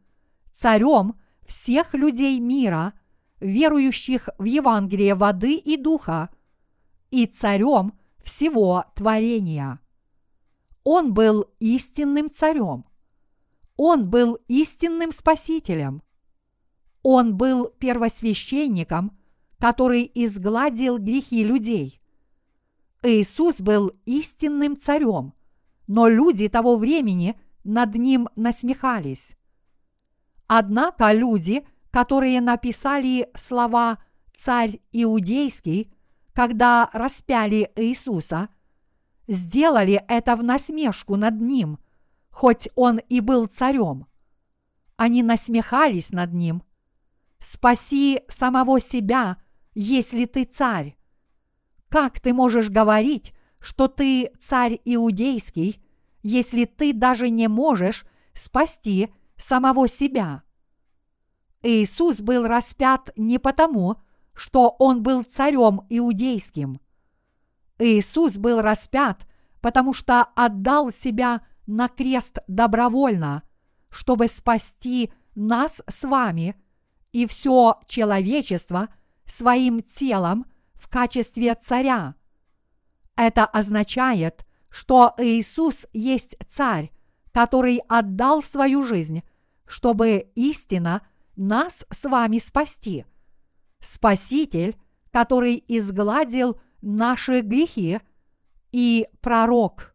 царем 0.52 1.16
всех 1.44 1.94
людей 1.94 2.38
мира, 2.38 2.92
верующих 3.40 4.28
в 4.38 4.44
Евангелие 4.44 5.16
воды 5.16 5.56
и 5.56 5.76
духа, 5.76 6.30
и 7.10 7.26
царем 7.26 7.98
всего 8.22 8.84
творения. 8.94 9.80
Он 10.84 11.12
был 11.12 11.50
истинным 11.58 12.30
царем. 12.30 12.84
Он 13.76 14.08
был 14.08 14.38
истинным 14.46 15.10
спасителем. 15.10 16.02
Он 17.02 17.36
был 17.36 17.66
первосвященником, 17.66 19.18
который 19.58 20.08
изгладил 20.14 20.98
грехи 20.98 21.42
людей. 21.42 22.00
Иисус 23.02 23.60
был 23.60 23.92
истинным 24.04 24.76
царем– 24.76 25.34
но 25.94 26.08
люди 26.08 26.48
того 26.48 26.78
времени 26.78 27.38
над 27.64 27.96
ним 27.96 28.30
насмехались. 28.34 29.36
Однако 30.46 31.12
люди, 31.12 31.66
которые 31.90 32.40
написали 32.40 33.28
слова 33.34 34.02
«царь 34.34 34.80
иудейский», 34.92 35.92
когда 36.32 36.88
распяли 36.94 37.70
Иисуса, 37.76 38.48
сделали 39.28 40.02
это 40.08 40.34
в 40.34 40.42
насмешку 40.42 41.16
над 41.16 41.38
ним, 41.38 41.78
хоть 42.30 42.70
он 42.74 42.96
и 42.96 43.20
был 43.20 43.44
царем. 43.44 44.06
Они 44.96 45.22
насмехались 45.22 46.10
над 46.10 46.32
ним. 46.32 46.62
Спаси 47.38 48.22
самого 48.28 48.80
себя, 48.80 49.36
если 49.74 50.24
ты 50.24 50.44
царь. 50.44 50.96
Как 51.90 52.18
ты 52.18 52.32
можешь 52.32 52.70
говорить, 52.70 53.34
что 53.60 53.88
ты 53.88 54.30
царь 54.38 54.80
иудейский, 54.86 55.81
если 56.22 56.64
ты 56.64 56.92
даже 56.92 57.30
не 57.30 57.48
можешь 57.48 58.04
спасти 58.34 59.12
самого 59.36 59.88
себя? 59.88 60.42
Иисус 61.62 62.20
был 62.20 62.46
распят 62.46 63.10
не 63.16 63.38
потому, 63.38 63.96
что 64.34 64.74
он 64.78 65.02
был 65.02 65.22
царем 65.22 65.82
иудейским. 65.88 66.80
Иисус 67.78 68.36
был 68.36 68.60
распят, 68.60 69.26
потому 69.60 69.92
что 69.92 70.22
отдал 70.34 70.90
себя 70.90 71.46
на 71.66 71.88
крест 71.88 72.38
добровольно, 72.48 73.42
чтобы 73.90 74.28
спасти 74.28 75.12
нас 75.34 75.82
с 75.88 76.04
вами 76.04 76.56
и 77.12 77.26
все 77.26 77.80
человечество 77.86 78.88
своим 79.24 79.82
телом 79.82 80.46
в 80.74 80.88
качестве 80.88 81.54
царя. 81.54 82.14
Это 83.16 83.44
означает, 83.44 84.44
что 84.72 85.14
Иисус 85.18 85.86
есть 85.92 86.34
царь, 86.48 86.90
который 87.30 87.82
отдал 87.88 88.42
свою 88.42 88.82
жизнь, 88.82 89.22
чтобы 89.66 90.30
истина 90.34 91.06
нас 91.36 91.84
с 91.90 92.08
вами 92.08 92.38
спасти. 92.38 93.04
Спаситель, 93.80 94.76
который 95.10 95.62
изгладил 95.68 96.58
наши 96.80 97.40
грехи, 97.42 98.00
и 98.72 99.06
пророк. 99.20 99.94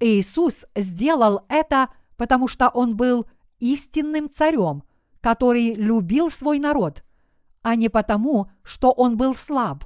Иисус 0.00 0.64
сделал 0.74 1.44
это, 1.50 1.90
потому 2.16 2.48
что 2.48 2.70
Он 2.70 2.96
был 2.96 3.26
истинным 3.58 4.30
царем, 4.30 4.82
который 5.20 5.74
любил 5.74 6.30
свой 6.30 6.58
народ, 6.58 7.04
а 7.60 7.74
не 7.74 7.90
потому, 7.90 8.50
что 8.62 8.90
Он 8.92 9.18
был 9.18 9.34
слаб. 9.34 9.84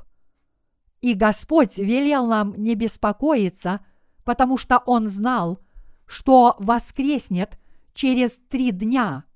И 1.02 1.12
Господь 1.12 1.76
велел 1.76 2.26
нам 2.26 2.54
не 2.56 2.74
беспокоиться, 2.74 3.84
потому 4.24 4.56
что 4.56 4.78
Он 4.86 5.08
знал, 5.08 5.60
что 6.06 6.56
воскреснет 6.58 7.58
через 7.92 8.38
три 8.48 8.70
дня– 8.70 9.24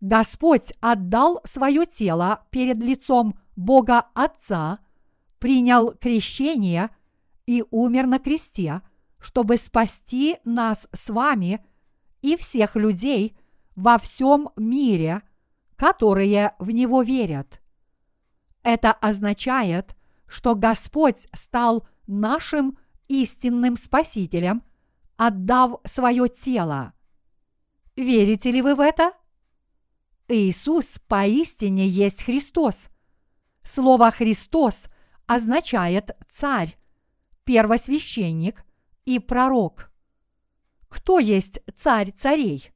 Господь 0.00 0.72
отдал 0.80 1.40
свое 1.44 1.84
тело 1.84 2.46
перед 2.50 2.82
лицом 2.82 3.38
Бога 3.54 4.06
Отца, 4.14 4.78
принял 5.38 5.92
крещение 5.92 6.90
и 7.46 7.64
умер 7.70 8.06
на 8.06 8.18
кресте, 8.18 8.80
чтобы 9.18 9.58
спасти 9.58 10.38
нас 10.44 10.88
с 10.92 11.10
вами 11.10 11.64
и 12.22 12.36
всех 12.36 12.76
людей 12.76 13.36
во 13.76 13.98
всем 13.98 14.50
мире, 14.56 15.22
которые 15.76 16.54
в 16.58 16.70
Него 16.70 17.02
верят. 17.02 17.60
Это 18.62 18.92
означает, 18.92 19.96
что 20.30 20.54
Господь 20.54 21.26
стал 21.34 21.86
нашим 22.06 22.78
истинным 23.08 23.76
Спасителем, 23.76 24.62
отдав 25.16 25.80
свое 25.84 26.28
тело. 26.28 26.94
Верите 27.96 28.52
ли 28.52 28.62
вы 28.62 28.76
в 28.76 28.80
это? 28.80 29.12
Иисус 30.28 31.00
поистине 31.08 31.88
есть 31.88 32.22
Христос. 32.22 32.86
Слово 33.64 34.12
«Христос» 34.12 34.86
означает 35.26 36.12
«царь», 36.30 36.78
«первосвященник» 37.44 38.64
и 39.04 39.18
«пророк». 39.18 39.90
Кто 40.88 41.18
есть 41.18 41.60
царь 41.74 42.12
царей? 42.12 42.70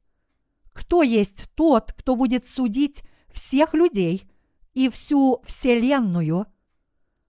Кто 0.73 1.03
есть 1.03 1.49
тот, 1.55 1.93
кто 1.93 2.17
будет 2.17 2.45
судить 2.45 3.03
всех 3.29 3.73
людей 3.73 4.29
и 4.73 4.89
всю 4.89 5.41
вселенную? 5.45 6.47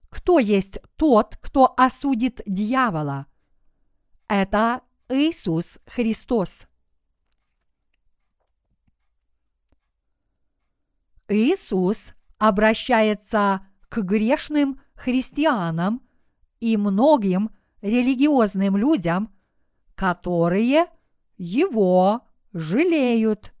Кто 0.09 0.39
есть 0.39 0.79
тот, 0.95 1.37
кто 1.41 1.73
осудит 1.77 2.41
дьявола? 2.45 3.27
Это 4.27 4.81
Иисус 5.09 5.79
Христос. 5.85 6.67
Иисус 11.27 12.13
обращается 12.37 13.67
к 13.89 14.01
грешным 14.01 14.81
христианам 14.95 16.01
и 16.59 16.77
многим 16.77 17.51
религиозным 17.81 18.77
людям, 18.77 19.33
которые 19.95 20.87
его 21.37 22.21
жалеют. 22.53 23.53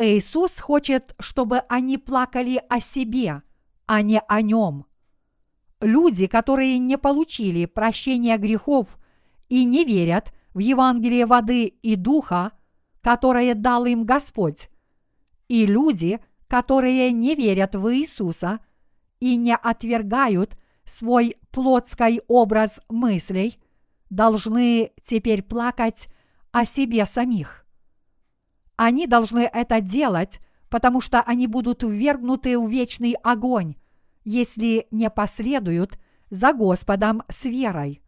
Иисус 0.00 0.58
хочет, 0.60 1.14
чтобы 1.18 1.58
они 1.68 1.98
плакали 1.98 2.62
о 2.70 2.80
себе, 2.80 3.42
а 3.86 4.00
не 4.00 4.18
о 4.18 4.40
нем. 4.40 4.86
Люди, 5.82 6.26
которые 6.26 6.78
не 6.78 6.96
получили 6.96 7.66
прощения 7.66 8.38
грехов 8.38 8.98
и 9.50 9.64
не 9.64 9.84
верят 9.84 10.32
в 10.54 10.60
Евангелие 10.60 11.26
воды 11.26 11.66
и 11.66 11.96
духа, 11.96 12.52
которое 13.02 13.54
дал 13.54 13.84
им 13.84 14.04
Господь, 14.04 14.70
и 15.48 15.66
люди, 15.66 16.18
которые 16.48 17.12
не 17.12 17.34
верят 17.34 17.74
в 17.74 17.94
Иисуса 17.94 18.60
и 19.20 19.36
не 19.36 19.54
отвергают 19.54 20.56
свой 20.84 21.36
плотский 21.50 22.22
образ 22.26 22.80
мыслей, 22.88 23.58
должны 24.08 24.92
теперь 25.02 25.42
плакать 25.42 26.08
о 26.52 26.64
себе 26.64 27.04
самих. 27.04 27.66
Они 28.82 29.06
должны 29.06 29.40
это 29.40 29.82
делать, 29.82 30.40
потому 30.70 31.02
что 31.02 31.20
они 31.20 31.46
будут 31.46 31.82
ввергнуты 31.82 32.58
в 32.58 32.66
вечный 32.66 33.12
огонь, 33.22 33.74
если 34.24 34.86
не 34.90 35.10
последуют 35.10 35.98
за 36.30 36.54
Господом 36.54 37.22
с 37.28 37.44
верой. 37.44 38.00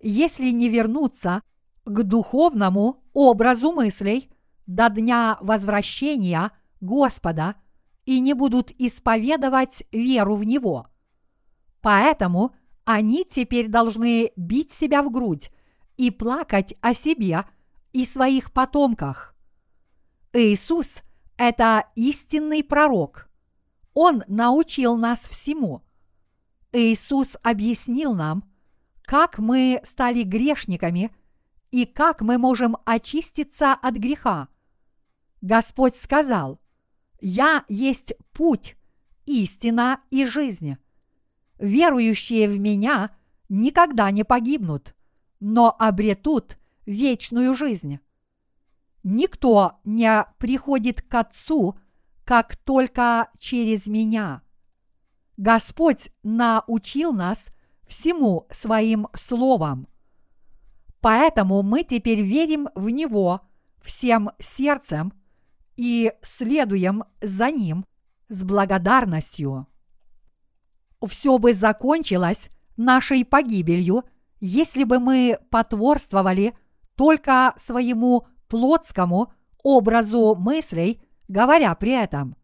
Если 0.00 0.50
не 0.50 0.68
вернутся 0.68 1.40
к 1.84 2.02
духовному 2.02 3.04
образу 3.12 3.70
мыслей 3.70 4.28
до 4.66 4.88
дня 4.88 5.38
возвращения 5.40 6.50
Господа 6.80 7.54
и 8.04 8.18
не 8.18 8.34
будут 8.34 8.72
исповедовать 8.80 9.84
веру 9.92 10.34
в 10.34 10.42
Него. 10.42 10.88
Поэтому 11.80 12.56
они 12.82 13.24
теперь 13.24 13.68
должны 13.68 14.32
бить 14.34 14.72
себя 14.72 15.04
в 15.04 15.12
грудь 15.12 15.52
и 15.96 16.10
плакать 16.10 16.74
о 16.80 16.92
себе 16.92 17.44
и 17.92 18.04
своих 18.04 18.52
потомках. 18.52 19.31
Иисус– 20.32 20.98
это 21.36 21.86
истинный 21.94 22.64
пророк. 22.64 23.28
Он 23.94 24.22
научил 24.28 24.96
нас 24.96 25.28
всему. 25.28 25.82
Иисус 26.72 27.36
объяснил 27.42 28.14
нам, 28.14 28.44
как 29.02 29.38
мы 29.38 29.80
стали 29.84 30.22
грешниками– 30.22 31.14
и 31.72 31.86
как 31.86 32.20
мы 32.20 32.38
можем 32.38 32.76
очиститься 32.84 33.72
от 33.72 33.96
греха. 33.96 34.48
Господь 35.40 35.96
сказал, 35.96 36.60
«Я 37.20 37.64
есть 37.68 38.12
путь, 38.32 38.76
истина 39.24 40.00
и 40.10 40.24
жизнь. 40.24 40.76
Верующие 41.58 42.48
в 42.48 42.58
Меня 42.58 43.16
никогда 43.48 44.10
не 44.10 44.22
погибнут, 44.22 44.94
но 45.40 45.74
обретут 45.76 46.58
вечную 46.84 47.54
жизнь. 47.54 47.98
Никто 49.02 49.80
не 49.84 50.24
приходит 50.38 51.02
к 51.02 51.14
Отцу, 51.14 51.78
как 52.24 52.56
только 52.56 53.30
через 53.38 53.86
Меня. 53.88 54.42
Господь 55.36 56.10
научил 56.22 57.12
нас 57.12 57.50
всему 57.86 58.46
своим 58.50 59.08
словом. 59.14 59.88
Поэтому 61.00 61.62
мы 61.62 61.82
теперь 61.82 62.22
верим 62.22 62.68
в 62.76 62.90
Него 62.90 63.40
всем 63.82 64.30
сердцем 64.38 65.12
и 65.76 66.12
следуем 66.22 67.04
за 67.20 67.50
Ним 67.50 67.84
с 68.28 68.44
благодарностью. 68.44 69.66
Все 71.04 71.38
бы 71.38 71.52
закончилось 71.54 72.50
нашей 72.76 73.24
погибелью, 73.24 74.04
если 74.38 74.84
бы 74.84 75.00
мы 75.00 75.38
потворствовали 75.50 76.54
только 76.94 77.52
своему 77.56 78.28
плотскому 78.52 79.32
образу 79.62 80.34
мыслей, 80.34 81.00
говоря 81.26 81.74
при 81.74 81.92
этом 81.92 82.36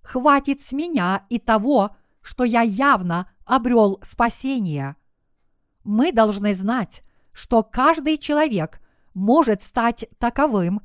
«Хватит 0.00 0.60
с 0.60 0.72
меня 0.72 1.26
и 1.30 1.40
того, 1.40 1.96
что 2.20 2.44
я 2.44 2.62
явно 2.62 3.28
обрел 3.44 3.98
спасение». 4.04 4.94
Мы 5.82 6.12
должны 6.12 6.54
знать, 6.54 7.02
что 7.32 7.64
каждый 7.64 8.18
человек 8.18 8.80
может 9.14 9.62
стать 9.62 10.04
таковым 10.18 10.80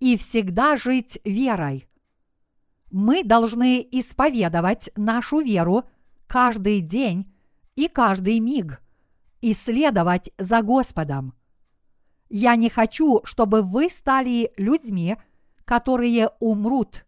и 0.00 0.16
всегда 0.16 0.74
жить 0.74 1.20
верой. 1.24 1.88
Мы 2.90 3.22
должны 3.22 3.86
исповедовать 3.92 4.90
нашу 4.96 5.38
веру 5.38 5.84
каждый 6.26 6.80
день 6.80 7.32
и 7.76 7.86
каждый 7.86 8.40
миг, 8.40 8.82
и 9.40 9.52
следовать 9.54 10.32
за 10.36 10.62
Господом. 10.62 11.32
Я 12.30 12.54
не 12.54 12.70
хочу, 12.70 13.20
чтобы 13.24 13.60
вы 13.60 13.90
стали 13.90 14.52
людьми, 14.56 15.16
которые 15.64 16.30
умрут, 16.38 17.04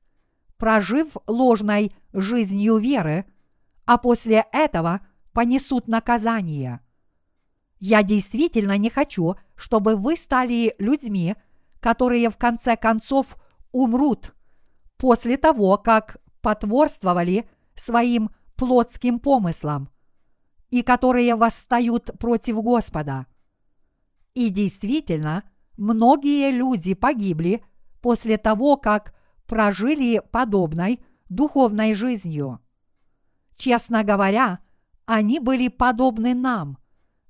прожив 0.59 1.17
ложной 1.29 1.95
жизнью 2.13 2.79
веры, 2.79 3.25
а 3.87 3.99
после 3.99 4.45
этого 4.53 5.01
понесут 5.33 5.87
наказание. 5.87 6.81
Я 7.79 8.03
действительно 8.03 8.77
не 8.79 8.91
хочу, 8.91 9.37
чтобы 9.55 9.95
вы 9.95 10.17
стали 10.17 10.75
людьми, 10.79 11.37
которые 11.81 12.29
в 12.29 12.37
конце 12.37 12.77
концов 12.77 13.37
умрут 13.71 14.35
после 14.97 15.37
того, 15.37 15.79
как 15.79 16.19
потворствовали 16.41 17.49
своим 17.77 18.31
плотским 18.57 19.21
помыслам 19.21 19.89
и 20.71 20.83
которые 20.83 21.37
восстают 21.37 22.11
против 22.19 22.57
Господа. 22.63 23.27
И 24.35 24.49
действительно, 24.49 25.45
многие 25.77 26.51
люди 26.51 26.95
погибли 26.95 27.65
после 28.01 28.39
того, 28.39 28.77
как 28.77 29.15
прожили 29.47 30.23
подобной 30.31 31.05
духовной 31.29 31.95
жизнью. 31.95 32.61
Честно 33.57 34.03
говоря, 34.05 34.61
они 35.05 35.39
были 35.39 35.69
подобны 35.69 36.35
нам, 36.35 36.79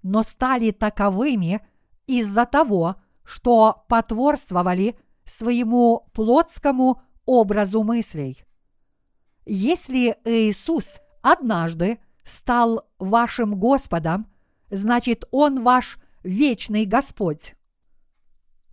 но 0.03 0.22
стали 0.22 0.70
таковыми 0.70 1.61
из-за 2.07 2.46
того, 2.46 2.96
что 3.24 3.84
потворствовали 3.88 4.96
своему 5.24 6.09
плотскому 6.12 7.03
образу 7.24 7.82
мыслей. 7.82 8.44
Если 9.44 10.16
Иисус 10.24 11.00
однажды 11.22 11.98
стал 12.24 12.88
вашим 12.98 13.59
Господом, 13.59 14.26
значит 14.70 15.24
Он 15.30 15.62
ваш 15.62 15.98
вечный 16.23 16.85
Господь. 16.85 17.55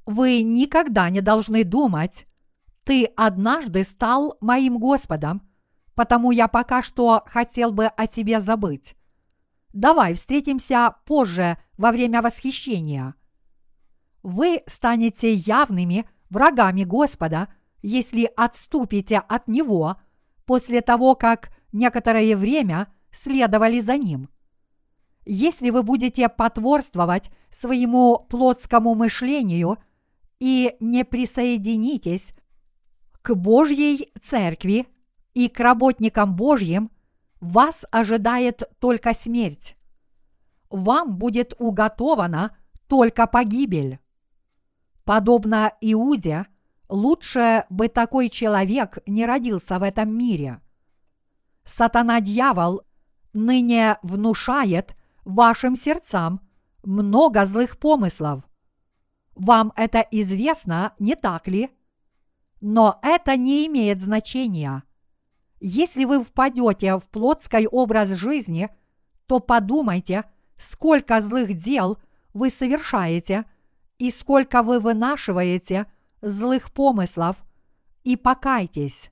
Вы 0.06 0.42
никогда 0.42 1.10
не 1.10 1.22
должны 1.22 1.64
думать, 1.64 2.26
ты 2.84 3.06
однажды 3.16 3.84
стал 3.84 4.38
моим 4.42 4.80
Господом, 4.80 5.48
потому 5.94 6.32
я 6.32 6.48
пока 6.48 6.82
что 6.82 7.24
хотел 7.28 7.72
бы 7.72 7.86
о 7.86 8.08
тебе 8.08 8.40
забыть. 8.40 8.96
Давай 9.74 10.16
встретимся 10.16 10.96
позже 11.06 11.60
во 11.78 11.92
время 11.92 12.22
восхищения. 12.22 13.14
Вы 14.24 14.64
станете 14.66 15.34
явными 15.34 16.10
врагами 16.30 16.84
Господа, 16.84 17.48
если 17.82 18.30
отступите 18.36 19.18
от 19.18 19.48
Него 19.48 19.98
после 20.46 20.82
того, 20.82 21.16
как 21.16 21.52
некоторое 21.72 22.36
время 22.36 22.92
следовали 23.12 23.80
за 23.80 23.98
Ним. 23.98 24.30
Если 25.32 25.70
вы 25.70 25.84
будете 25.84 26.28
потворствовать 26.28 27.30
своему 27.52 28.26
плотскому 28.32 28.96
мышлению 28.96 29.78
и 30.40 30.76
не 30.80 31.06
присоединитесь 31.06 32.34
к 33.22 33.36
Божьей 33.36 34.12
Церкви 34.20 34.88
и 35.36 35.48
к 35.48 35.60
работникам 35.60 36.36
Божьим, 36.36 36.90
вас 37.42 37.86
ожидает 37.92 38.64
только 38.80 39.14
смерть. 39.14 39.78
Вам 40.72 41.16
будет 41.16 41.54
уготована 41.60 42.58
только 42.88 43.28
погибель. 43.28 44.00
Подобно 45.04 45.74
Иуде, 45.80 46.48
лучше 46.88 47.66
бы 47.70 47.88
такой 47.88 48.30
человек 48.30 48.98
не 49.06 49.28
родился 49.28 49.78
в 49.78 49.84
этом 49.84 50.12
мире. 50.12 50.60
Сатана-дьявол 51.66 52.82
ныне 53.34 54.00
внушает 54.02 54.96
вашим 55.26 55.76
сердцам 55.76 56.42
много 56.84 57.46
злых 57.46 57.78
помыслов. 57.78 58.44
Вам 59.36 59.72
это 59.76 60.06
известно, 60.12 60.94
не 61.00 61.16
так 61.16 61.48
ли? 61.48 61.70
Но 62.62 63.00
это 63.02 63.38
не 63.38 63.68
имеет 63.68 64.02
значения– 64.02 64.84
если 65.60 66.06
вы 66.06 66.24
впадете 66.24 66.98
в 66.98 67.08
плотский 67.10 67.68
образ 67.68 68.12
жизни, 68.12 68.70
то 69.28 69.40
подумайте, 69.40 70.24
сколько 70.58 71.20
злых 71.20 71.54
дел 71.54 71.98
вы 72.34 72.50
совершаете 72.50 73.46
и 73.98 74.10
сколько 74.10 74.64
вы 74.64 74.80
вынашиваете 74.80 75.92
злых 76.22 76.72
помыслов, 76.72 77.38
и 78.06 78.16
покайтесь. 78.16 79.12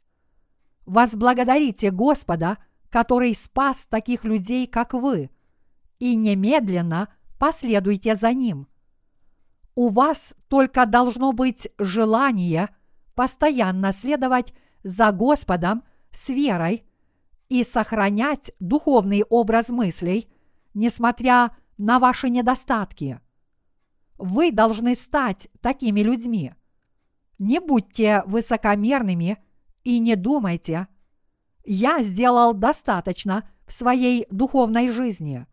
Возблагодарите 0.86 1.92
Господа, 1.92 2.58
который 2.90 3.36
спас 3.36 3.86
таких 3.86 4.24
людей, 4.24 4.66
как 4.66 4.94
вы, 4.94 5.30
и 6.00 6.16
немедленно 6.16 7.10
последуйте 7.40 8.16
за 8.16 8.34
Ним. 8.34 8.68
У 9.76 9.90
вас 9.90 10.34
только 10.48 10.86
должно 10.86 11.34
быть 11.34 11.70
желание 11.78 12.70
постоянно 13.16 13.92
следовать 13.92 14.54
за 14.84 15.12
Господом– 15.12 15.84
с 16.18 16.30
верой 16.30 16.84
и 17.48 17.64
сохранять 17.64 18.52
духовный 18.60 19.24
образ 19.30 19.70
мыслей, 19.70 20.28
несмотря 20.74 21.56
на 21.78 22.00
ваши 22.00 22.30
недостатки. 22.30 23.22
Вы 24.18 24.52
должны 24.52 24.96
стать 24.96 25.48
такими 25.62 26.00
людьми. 26.00 26.54
Не 27.38 27.60
будьте 27.60 28.24
высокомерными 28.26 29.38
и 29.84 30.00
не 30.00 30.16
думайте, 30.16 30.88
я 31.66 32.02
сделал 32.02 32.56
достаточно 32.56 33.48
в 33.68 33.74
своей 33.74 34.26
духовной 34.32 34.90
жизни. 34.90 35.46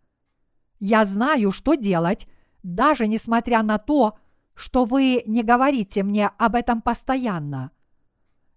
Я 0.78 1.04
знаю, 1.04 1.52
что 1.52 1.74
делать, 1.74 2.26
даже 2.62 3.06
несмотря 3.06 3.62
на 3.62 3.78
то, 3.78 4.18
что 4.54 4.84
вы 4.84 5.22
не 5.26 5.42
говорите 5.42 6.02
мне 6.02 6.28
об 6.38 6.54
этом 6.54 6.82
постоянно– 6.82 7.70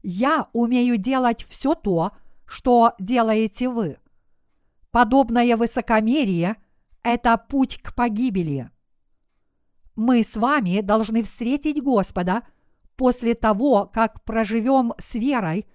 я 0.09 0.47
умею 0.53 0.97
делать 0.97 1.45
все 1.49 1.75
то, 1.75 2.11
что 2.45 2.93
делаете 2.97 3.67
вы. 3.67 3.97
Подобное 4.89 5.57
высокомерие– 5.57 6.55
это 7.03 7.37
путь 7.37 7.81
к 7.81 7.93
погибели. 7.93 8.71
Мы 9.95 10.23
с 10.23 10.37
вами 10.37 10.79
должны 10.79 11.23
встретить 11.23 11.83
Господа 11.83 12.43
после 12.95 13.33
того, 13.33 13.85
как 13.85 14.23
проживем 14.23 14.93
с 14.97 15.15
верой 15.15 15.65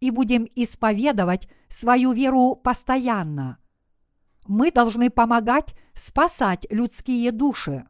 и 0.00 0.10
будем 0.10 0.48
исповедовать 0.56 1.48
свою 1.68 2.10
веру 2.10 2.56
постоянно. 2.56 3.58
Мы 4.48 4.70
должны 4.70 5.10
помогать 5.10 5.74
спасать 5.94 6.66
людские 6.70 7.32
души. 7.32 7.86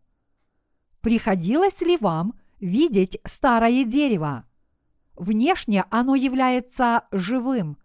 Приходилось 1.01 1.81
ли 1.83 1.97
вам 1.99 2.35
видеть 2.59 3.19
старое 3.25 3.85
дерево? 3.85 4.45
Внешне 5.15 5.85
оно 5.91 6.15
является 6.15 7.05
живым, 7.11 7.79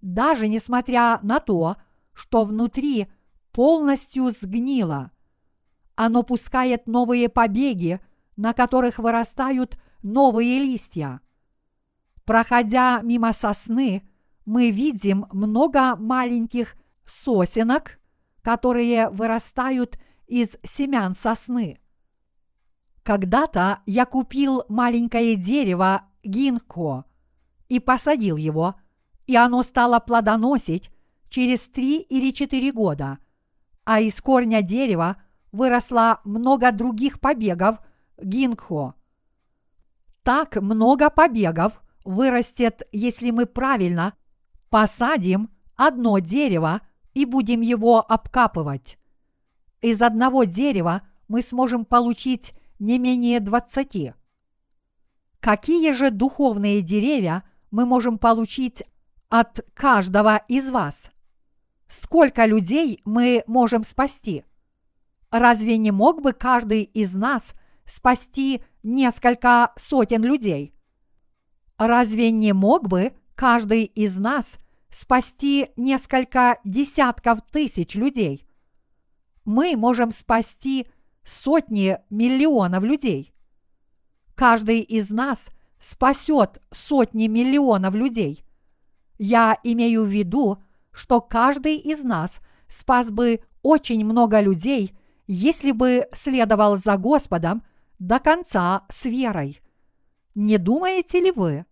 даже 0.00 0.48
несмотря 0.48 1.18
на 1.22 1.40
то, 1.40 1.76
что 2.12 2.44
внутри 2.44 3.08
полностью 3.52 4.30
сгнило. 4.30 5.10
Оно 5.94 6.22
пускает 6.22 6.86
новые 6.86 7.28
побеги, 7.28 8.00
на 8.36 8.52
которых 8.52 8.98
вырастают 8.98 9.78
новые 10.02 10.58
листья. 10.58 11.20
Проходя 12.24 13.00
мимо 13.02 13.32
сосны, 13.32 14.08
мы 14.44 14.70
видим 14.70 15.26
много 15.32 15.96
маленьких 15.96 16.74
сосенок, 17.04 17.98
которые 18.44 19.08
вырастают 19.08 19.98
из 20.26 20.58
семян 20.62 21.14
сосны. 21.14 21.80
Когда-то 23.02 23.80
я 23.86 24.04
купил 24.04 24.64
маленькое 24.68 25.34
дерево 25.34 26.02
гинко 26.22 27.04
и 27.68 27.80
посадил 27.80 28.36
его, 28.36 28.74
и 29.26 29.34
оно 29.34 29.62
стало 29.62 29.98
плодоносить 29.98 30.90
через 31.28 31.66
три 31.68 32.00
или 32.00 32.30
четыре 32.30 32.70
года, 32.70 33.18
а 33.84 34.00
из 34.00 34.20
корня 34.20 34.60
дерева 34.60 35.16
выросло 35.50 36.20
много 36.24 36.70
других 36.70 37.20
побегов 37.20 37.78
гинхо. 38.22 38.94
Так 40.22 40.56
много 40.56 41.08
побегов 41.08 41.82
вырастет, 42.04 42.82
если 42.92 43.30
мы 43.30 43.46
правильно 43.46 44.14
посадим 44.68 45.50
одно 45.76 46.18
дерево 46.18 46.82
и 47.14 47.24
будем 47.24 47.60
его 47.60 48.00
обкапывать. 48.00 48.98
Из 49.80 50.02
одного 50.02 50.44
дерева 50.44 51.02
мы 51.28 51.42
сможем 51.42 51.84
получить 51.84 52.52
не 52.78 52.98
менее 52.98 53.40
двадцати. 53.40 54.14
Какие 55.40 55.92
же 55.92 56.10
духовные 56.10 56.82
деревья 56.82 57.42
мы 57.70 57.86
можем 57.86 58.18
получить 58.18 58.82
от 59.28 59.60
каждого 59.74 60.42
из 60.48 60.70
вас? 60.70 61.10
Сколько 61.88 62.46
людей 62.46 63.00
мы 63.04 63.44
можем 63.46 63.84
спасти? 63.84 64.44
Разве 65.30 65.76
не 65.76 65.90
мог 65.90 66.22
бы 66.22 66.32
каждый 66.32 66.82
из 66.82 67.14
нас 67.14 67.52
спасти 67.84 68.62
несколько 68.82 69.72
сотен 69.76 70.22
людей? 70.22 70.74
Разве 71.76 72.30
не 72.30 72.52
мог 72.52 72.88
бы 72.88 73.12
каждый 73.34 73.84
из 73.84 74.16
нас 74.16 74.56
спасти 74.94 75.70
несколько 75.76 76.60
десятков 76.62 77.40
тысяч 77.50 77.96
людей. 77.96 78.46
Мы 79.44 79.76
можем 79.76 80.12
спасти 80.12 80.86
сотни 81.24 81.98
миллионов 82.10 82.84
людей. 82.84 83.34
Каждый 84.36 84.80
из 84.80 85.10
нас 85.10 85.48
спасет 85.80 86.62
сотни 86.70 87.26
миллионов 87.26 87.96
людей. 87.96 88.44
Я 89.18 89.58
имею 89.64 90.04
в 90.04 90.08
виду, 90.08 90.62
что 90.92 91.20
каждый 91.20 91.76
из 91.76 92.04
нас 92.04 92.38
спас 92.68 93.10
бы 93.10 93.40
очень 93.62 94.04
много 94.04 94.40
людей, 94.40 94.96
если 95.26 95.72
бы 95.72 96.06
следовал 96.12 96.76
за 96.76 96.96
Господом 96.98 97.64
до 97.98 98.20
конца 98.20 98.84
с 98.88 99.06
верой. 99.06 99.60
Не 100.36 100.56
думаете 100.56 101.20
ли 101.20 101.32
вы, 101.32 101.66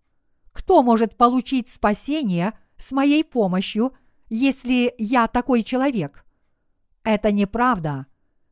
кто 0.50 0.82
может 0.82 1.16
получить 1.16 1.68
спасение 1.68 2.54
с 2.82 2.90
моей 2.90 3.22
помощью, 3.22 3.92
если 4.28 4.92
я 4.98 5.28
такой 5.28 5.62
человек? 5.62 6.24
Это 7.04 7.30
неправда. 7.30 8.06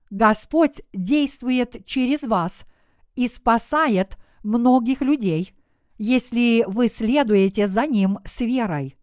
Господь 0.08 0.82
действует 0.92 1.84
через 1.84 2.22
вас 2.22 2.64
и 3.16 3.26
спасает 3.26 4.16
многих 4.44 5.00
людей, 5.00 5.52
если 5.98 6.64
вы 6.68 6.86
следуете 6.86 7.66
за 7.66 7.86
Ним 7.86 8.18
с 8.24 8.40
верой. 8.40 8.96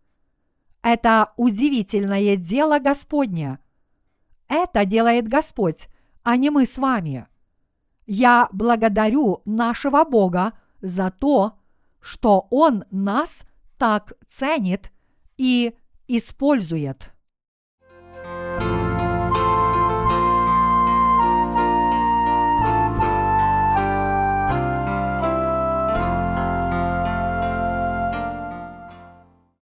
Это 0.82 1.34
удивительное 1.36 2.38
дело 2.38 2.80
Господня. 2.80 3.60
Это 4.48 4.86
делает 4.86 5.28
Господь, 5.28 5.90
а 6.24 6.38
не 6.38 6.50
мы 6.50 6.66
с 6.66 6.78
вами. 6.78 7.28
Я 8.06 8.48
благодарю 8.54 9.42
нашего 9.44 10.06
Бога 10.06 10.54
за 10.80 11.12
то, 11.12 11.60
что 12.00 12.48
Он 12.50 12.86
нас 12.92 13.42
так 13.78 14.14
ценит 14.26 14.92
и 15.38 15.74
использует. 16.08 17.14